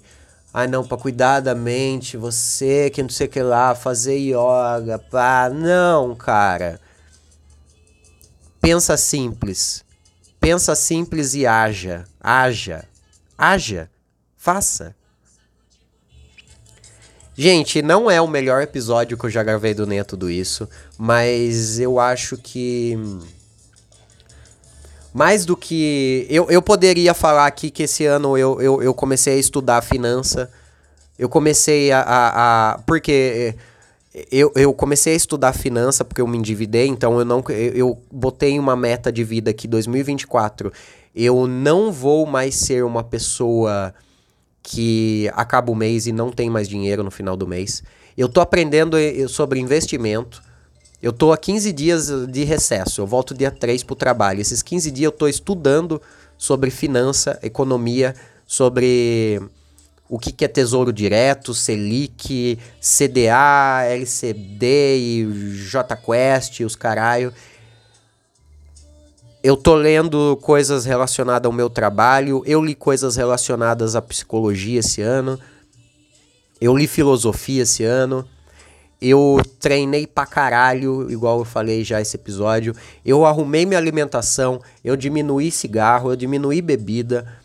ai 0.53 0.67
não, 0.67 0.87
para 0.87 0.99
cuidar 0.99 1.41
da 1.41 1.55
mente, 1.55 2.19
você 2.19 2.91
que 2.91 3.03
não 3.03 3.09
sei 3.09 3.27
o 3.29 3.31
que 3.31 3.43
lá, 3.43 3.75
fazer 3.75 4.19
yoga, 4.19 4.99
pá, 5.11 5.49
não, 5.49 6.15
cara. 6.15 6.79
Pensa 8.61 8.95
simples. 8.99 9.82
Pensa 10.43 10.75
simples 10.75 11.35
e 11.35 11.47
haja. 11.47 12.05
Haja. 12.21 12.85
Haja. 13.39 13.89
Faça. 14.37 14.93
Gente, 17.37 17.81
não 17.81 18.11
é 18.11 18.21
o 18.21 18.27
melhor 18.27 18.61
episódio 18.61 19.17
que 19.17 19.25
eu 19.25 19.31
já 19.31 19.45
gravei 19.45 19.73
do 19.73 19.87
Neto 19.87 20.11
Tudo 20.11 20.29
Isso, 20.29 20.69
mas 20.99 21.79
eu 21.79 22.01
acho 22.01 22.37
que 22.37 22.99
mais 25.15 25.45
do 25.45 25.57
que. 25.57 26.27
Eu, 26.29 26.51
eu 26.51 26.61
poderia 26.61 27.15
falar 27.15 27.47
aqui 27.47 27.71
que 27.71 27.85
esse 27.85 28.05
ano 28.05 28.37
eu, 28.37 28.61
eu, 28.61 28.83
eu 28.83 28.93
comecei 28.93 29.37
a 29.37 29.39
estudar 29.39 29.81
finança. 29.81 30.51
Eu 31.17 31.29
comecei 31.29 31.93
a. 31.93 32.01
a, 32.01 32.73
a 32.73 32.79
porque 32.79 33.55
eu, 34.31 34.53
eu 34.55 34.75
comecei 34.75 35.15
a 35.15 35.17
estudar 35.17 35.53
finança 35.55 36.05
porque 36.05 36.21
eu 36.21 36.27
me 36.27 36.37
endividei, 36.37 36.87
então 36.87 37.19
eu 37.19 37.25
não. 37.25 37.43
Eu, 37.49 37.73
eu 37.73 38.03
botei 38.11 38.59
uma 38.59 38.77
meta 38.77 39.11
de 39.11 39.25
vida 39.25 39.53
que 39.53 39.67
2024 39.67 40.73
eu 41.15 41.47
não 41.47 41.91
vou 41.91 42.27
mais 42.27 42.55
ser 42.55 42.85
uma 42.85 43.03
pessoa 43.03 43.95
que 44.63 45.31
acaba 45.35 45.73
o 45.73 45.75
mês 45.75 46.07
e 46.07 46.13
não 46.13 46.31
tem 46.31 46.49
mais 46.49 46.69
dinheiro 46.69 47.03
no 47.03 47.11
final 47.11 47.37
do 47.37 47.47
mês. 47.47 47.83
Eu 48.17 48.29
tô 48.29 48.41
aprendendo 48.41 48.97
eh, 48.99 49.27
sobre 49.29 49.59
investimento. 49.59 50.43
Eu 51.03 51.13
tô 51.13 51.33
há 51.33 51.39
15 51.39 51.73
dias 51.73 52.11
de 52.29 52.45
recesso. 52.45 53.01
Eu 53.01 53.07
volto 53.07 53.35
dia 53.35 53.51
3 53.51 53.83
pro 53.83 53.97
trabalho. 53.97 54.41
Esses 54.41 54.63
15 54.63 54.91
dias 54.91 55.05
eu 55.07 55.13
tô 55.13 55.27
estudando 55.27 56.01
sobre 56.39 56.71
finança, 56.71 57.39
economia, 57.43 58.15
sobre 58.47 59.41
o 60.13 60.19
que, 60.19 60.31
que 60.31 60.45
é 60.45 60.49
tesouro 60.49 60.93
direto, 60.93 61.55
Selic, 61.55 62.59
CDA, 62.83 63.85
LCD 63.87 64.99
e 64.99 65.27
JQuest, 65.57 66.61
os 66.67 66.77
caralho. 66.77 67.33
Eu 69.43 69.57
tô 69.57 69.75
lendo 69.75 70.39
coisas 70.43 70.85
relacionadas 70.85 71.47
ao 71.47 71.53
meu 71.53 71.71
trabalho, 71.71 72.43
eu 72.45 72.63
li 72.63 72.75
coisas 72.75 73.17
relacionadas 73.17 73.97
à 73.97 74.03
psicologia 74.03 74.81
esse 74.81 75.01
ano, 75.01 75.41
eu 76.61 76.77
li 76.77 76.87
filosofia 76.87 77.63
esse 77.63 77.83
ano, 77.83 78.29
eu 79.01 79.41
treinei 79.59 80.07
pra 80.07 80.27
caralho, 80.27 81.11
igual 81.11 81.39
eu 81.39 81.45
falei 81.47 81.83
já 81.85 82.03
esse 82.03 82.17
episódio, 82.17 82.77
eu 83.03 83.25
arrumei 83.25 83.65
minha 83.65 83.79
alimentação, 83.79 84.61
eu 84.85 84.95
diminuí 84.95 85.51
cigarro, 85.51 86.11
eu 86.13 86.17
diminuí 86.17 86.61
bebida. 86.61 87.41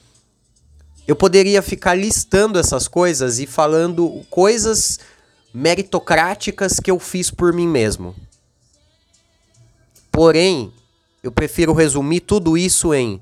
Eu 1.07 1.15
poderia 1.15 1.61
ficar 1.61 1.93
listando 1.93 2.59
essas 2.59 2.87
coisas 2.87 3.39
e 3.39 3.47
falando 3.47 4.25
coisas 4.29 4.99
meritocráticas 5.53 6.79
que 6.79 6.91
eu 6.91 6.99
fiz 6.99 7.31
por 7.31 7.53
mim 7.53 7.67
mesmo. 7.67 8.13
Porém, 10.11 10.73
eu 11.23 11.31
prefiro 11.31 11.73
resumir 11.73 12.19
tudo 12.21 12.57
isso 12.57 12.93
em 12.93 13.21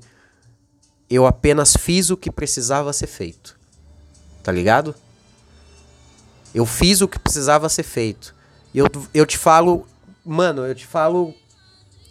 eu 1.08 1.26
apenas 1.26 1.76
fiz 1.76 2.10
o 2.10 2.16
que 2.16 2.30
precisava 2.30 2.92
ser 2.92 3.06
feito. 3.06 3.56
Tá 4.42 4.50
ligado? 4.50 4.94
Eu 6.54 6.66
fiz 6.66 7.00
o 7.00 7.08
que 7.08 7.18
precisava 7.18 7.68
ser 7.68 7.82
feito. 7.82 8.34
Eu, 8.74 8.86
eu 9.14 9.24
te 9.24 9.38
falo, 9.38 9.86
mano, 10.24 10.66
eu 10.66 10.74
te 10.74 10.86
falo. 10.86 11.34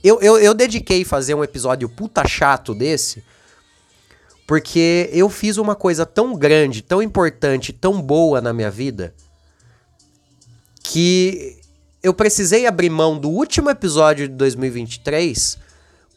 Eu, 0.04 0.22
eu, 0.22 0.38
eu 0.38 0.54
dediquei 0.54 1.04
fazer 1.04 1.34
um 1.34 1.44
episódio 1.44 1.90
puta 1.90 2.28
chato 2.28 2.74
desse, 2.74 3.24
porque 4.48 5.10
eu 5.12 5.30
fiz 5.30 5.58
uma 5.58 5.76
coisa 5.76 6.06
tão 6.06 6.36
grande, 6.36 6.82
tão 6.82 7.02
importante, 7.02 7.74
tão 7.74 8.02
boa 8.02 8.40
na 8.40 8.54
minha 8.54 8.70
vida, 8.70 9.14
que 10.84 11.58
eu 12.04 12.14
precisei 12.14 12.68
abrir 12.68 12.90
mão 12.90 13.18
do 13.18 13.30
último 13.30 13.70
episódio 13.70 14.28
de 14.28 14.36
2023 14.36 15.58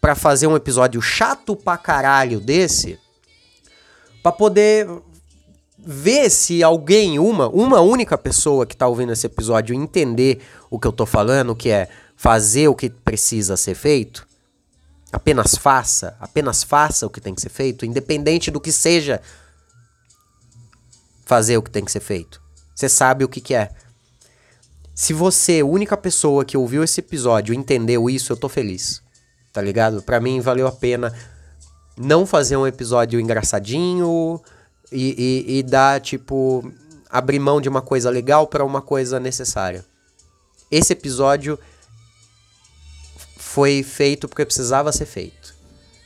para 0.00 0.14
fazer 0.14 0.46
um 0.46 0.56
episódio 0.56 1.00
chato 1.00 1.56
pra 1.56 1.78
caralho 1.78 2.38
desse, 2.38 2.98
para 4.22 4.32
poder 4.32 4.86
ver 5.78 6.28
se 6.28 6.62
alguém, 6.62 7.18
uma, 7.18 7.48
uma 7.48 7.80
única 7.80 8.18
pessoa 8.18 8.66
que 8.66 8.76
tá 8.76 8.86
ouvindo 8.86 9.12
esse 9.12 9.26
episódio 9.26 9.74
entender 9.74 10.40
o 10.70 10.78
que 10.78 10.86
eu 10.86 10.92
tô 10.92 11.06
falando, 11.06 11.56
que 11.56 11.70
é 11.70 11.88
fazer 12.14 12.68
o 12.68 12.74
que 12.74 12.90
precisa 12.90 13.56
ser 13.56 13.74
feito, 13.74 14.28
apenas 15.12 15.54
faça, 15.54 16.16
apenas 16.20 16.62
faça 16.62 17.06
o 17.06 17.10
que 17.10 17.20
tem 17.20 17.34
que 17.34 17.40
ser 17.40 17.50
feito, 17.50 17.86
independente 17.86 18.50
do 18.50 18.60
que 18.60 18.72
seja 18.72 19.20
fazer 21.24 21.56
o 21.56 21.62
que 21.62 21.70
tem 21.70 21.84
que 21.84 21.92
ser 21.92 22.00
feito. 22.00 22.40
Você 22.74 22.88
sabe 22.88 23.24
o 23.24 23.28
que, 23.28 23.40
que 23.40 23.54
é. 23.54 23.70
Se 24.94 25.12
você, 25.12 25.62
única 25.62 25.96
pessoa 25.96 26.44
que 26.44 26.56
ouviu 26.56 26.82
esse 26.82 27.00
episódio, 27.00 27.54
entendeu 27.54 28.08
isso, 28.10 28.32
eu 28.32 28.36
tô 28.36 28.48
feliz 28.48 29.02
tá 29.58 29.62
ligado? 29.62 30.00
Para 30.02 30.20
mim 30.20 30.40
valeu 30.40 30.68
a 30.68 30.72
pena 30.72 31.12
não 31.96 32.24
fazer 32.24 32.56
um 32.56 32.64
episódio 32.64 33.18
engraçadinho 33.18 34.40
e, 34.92 35.44
e, 35.48 35.58
e 35.58 35.62
dar, 35.64 36.00
tipo, 36.00 36.70
abrir 37.10 37.40
mão 37.40 37.60
de 37.60 37.68
uma 37.68 37.82
coisa 37.82 38.08
legal 38.08 38.46
para 38.46 38.64
uma 38.64 38.80
coisa 38.80 39.18
necessária. 39.18 39.84
Esse 40.70 40.92
episódio 40.92 41.58
foi 43.48 43.82
feito 43.82 44.28
porque 44.28 44.44
precisava 44.44 44.92
ser 44.92 45.06
feito. 45.06 45.54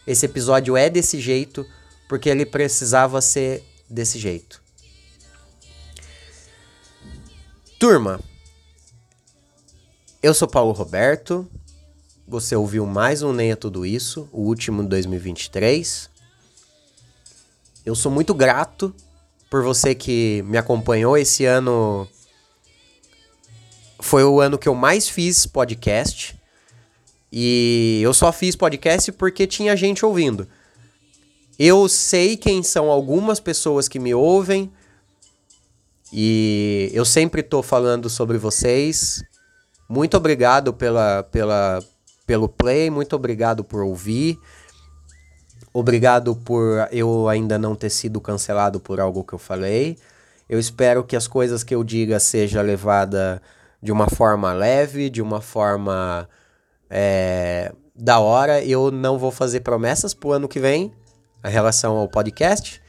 Esse 0.07 0.27
episódio 0.27 0.77
é 0.77 0.89
desse 0.89 1.21
jeito 1.21 1.67
porque 2.09 2.29
ele 2.29 2.47
precisava 2.47 3.21
ser 3.21 3.65
desse 3.91 4.17
jeito. 4.17 4.63
Turma, 7.81 8.21
eu 10.23 10.33
sou 10.33 10.47
Paulo 10.47 10.71
Roberto, 10.71 11.49
você 12.29 12.55
ouviu 12.55 12.87
mais 12.87 13.23
um 13.23 13.33
Nem 13.33 13.51
é 13.51 13.57
Tudo 13.57 13.85
Isso, 13.85 14.29
o 14.33 14.43
último 14.43 14.81
de 14.85 14.89
2023. 14.91 16.09
Eu 17.85 17.97
sou 17.97 18.13
muito 18.13 18.33
grato 18.33 18.95
por 19.51 19.65
você 19.65 19.97
que 19.97 20.43
me 20.47 20.57
acompanhou 20.57 21.19
esse 21.19 21.45
ano. 21.45 22.07
Foi 24.01 24.23
o 24.23 24.41
ano 24.41 24.57
que 24.57 24.69
eu 24.69 24.77
mais 24.77 25.09
fiz 25.09 25.45
podcast. 25.45 26.41
E 27.33 28.01
eu 28.03 28.13
só 28.13 28.31
fiz 28.31 28.55
podcast 28.55 29.11
porque 29.13 29.47
tinha 29.47 29.75
gente 29.75 30.05
ouvindo. 30.05 30.47
Eu 31.59 31.89
sei 31.89 32.37
quem 32.37 32.63
são 32.63 32.91
algumas 32.91 33.41
pessoas 33.41 33.89
que 33.89 33.99
me 33.99 34.15
ouvem. 34.15 34.71
E 36.13 36.91
eu 36.93 37.07
sempre 37.07 37.43
tô 37.43 37.63
falando 37.63 38.11
sobre 38.11 38.37
vocês. 38.37 39.23
Muito 39.89 40.15
obrigado 40.15 40.75
pela, 40.75 41.23
pela, 41.23 41.83
pelo 42.27 42.49
play, 42.49 42.91
muito 42.91 43.17
obrigado 43.17 43.65
por 43.65 43.83
ouvir. 43.83 44.39
Obrigado 45.73 46.37
por 46.37 46.87
eu 46.93 47.31
ainda 47.31 47.59
não 47.59 47.75
ter 47.75 47.89
sido 47.89 48.21
cancelado 48.21 48.79
por 48.79 49.01
algo 49.01 49.25
que 49.25 49.33
eu 49.33 49.39
falei. 49.39 49.97
Eu 50.49 50.59
espero 50.59 51.03
que 51.03 51.17
as 51.17 51.27
coisas 51.27 51.65
que 51.65 51.75
eu 51.75 51.83
diga 51.83 52.21
seja 52.21 52.61
levada 52.61 53.41
de 53.83 53.91
uma 53.91 54.07
forma 54.07 54.53
leve, 54.53 55.09
de 55.09 55.23
uma 55.23 55.41
forma 55.41 56.29
é, 56.93 57.73
da 57.97 58.21
hora. 58.21 58.63
Eu 58.63 58.91
não 58.91 59.19
vou 59.19 59.31
fazer 59.31 59.61
promessas 59.61 60.13
pro 60.13 60.33
ano 60.33 60.47
que 60.47 60.61
vem 60.61 60.93
em 61.43 61.51
relação 61.51 61.97
ao 61.97 62.07
podcast, 62.07 62.81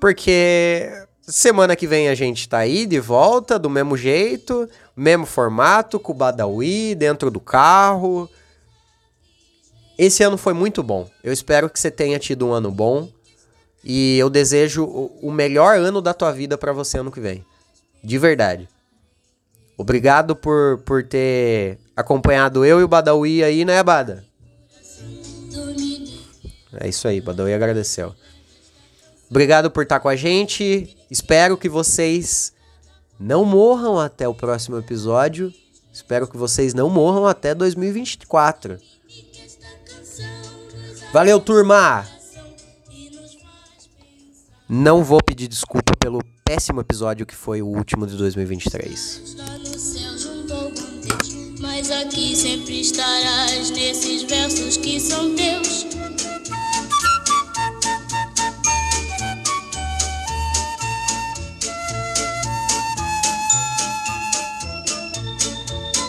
porque 0.00 0.90
semana 1.22 1.76
que 1.76 1.86
vem 1.86 2.08
a 2.08 2.14
gente 2.14 2.48
tá 2.48 2.58
aí 2.58 2.84
de 2.84 2.98
volta 2.98 3.58
do 3.58 3.70
mesmo 3.70 3.96
jeito. 3.96 4.68
Mesmo 4.96 5.24
formato, 5.24 5.98
com 5.98 6.12
o 6.12 6.14
Badawi 6.14 6.94
dentro 6.94 7.30
do 7.30 7.40
carro. 7.40 8.28
Esse 9.96 10.22
ano 10.22 10.36
foi 10.36 10.52
muito 10.52 10.82
bom. 10.82 11.08
Eu 11.22 11.32
espero 11.32 11.70
que 11.70 11.78
você 11.78 11.90
tenha 11.90 12.18
tido 12.18 12.46
um 12.46 12.52
ano 12.52 12.70
bom. 12.70 13.08
E 13.82 14.18
eu 14.18 14.30
desejo 14.30 14.84
o 14.84 15.30
melhor 15.30 15.76
ano 15.78 16.00
da 16.00 16.14
tua 16.14 16.32
vida 16.32 16.56
para 16.56 16.72
você 16.72 16.98
ano 16.98 17.10
que 17.12 17.20
vem. 17.20 17.44
De 18.02 18.18
verdade. 18.18 18.68
Obrigado 19.76 20.36
por, 20.36 20.78
por 20.84 21.02
ter 21.02 21.78
acompanhado 21.96 22.64
eu 22.64 22.80
e 22.80 22.84
o 22.84 22.88
Badawi 22.88 23.42
aí, 23.44 23.64
né, 23.64 23.82
Bada? 23.82 24.24
É 26.80 26.88
isso 26.88 27.06
aí, 27.06 27.20
Badawi 27.20 27.54
agradeceu. 27.54 28.14
Obrigado 29.30 29.70
por 29.70 29.82
estar 29.82 30.00
com 30.00 30.08
a 30.08 30.16
gente. 30.16 30.96
Espero 31.10 31.56
que 31.56 31.68
vocês 31.68 32.52
não 33.18 33.44
morram 33.44 33.98
até 33.98 34.28
o 34.28 34.34
próximo 34.34 34.78
episódio. 34.78 35.52
Espero 35.92 36.26
que 36.26 36.36
vocês 36.36 36.74
não 36.74 36.90
morram 36.90 37.26
até 37.26 37.54
2024. 37.54 38.78
Valeu, 41.12 41.38
turma! 41.38 42.04
Não 44.68 45.04
vou 45.04 45.22
pedir 45.22 45.46
desculpa 45.46 45.92
pelo 45.98 46.20
péssimo 46.44 46.80
episódio 46.80 47.24
que 47.24 47.34
foi 47.34 47.62
o 47.62 47.66
último 47.66 48.06
de 48.06 48.16
2023 48.16 49.93
mas 51.76 51.90
aqui 51.90 52.36
sempre 52.36 52.82
estarás 52.82 53.70
nesses 53.70 54.22
versos 54.22 54.76
que 54.76 55.00
são 55.00 55.34
teus. 55.34 55.84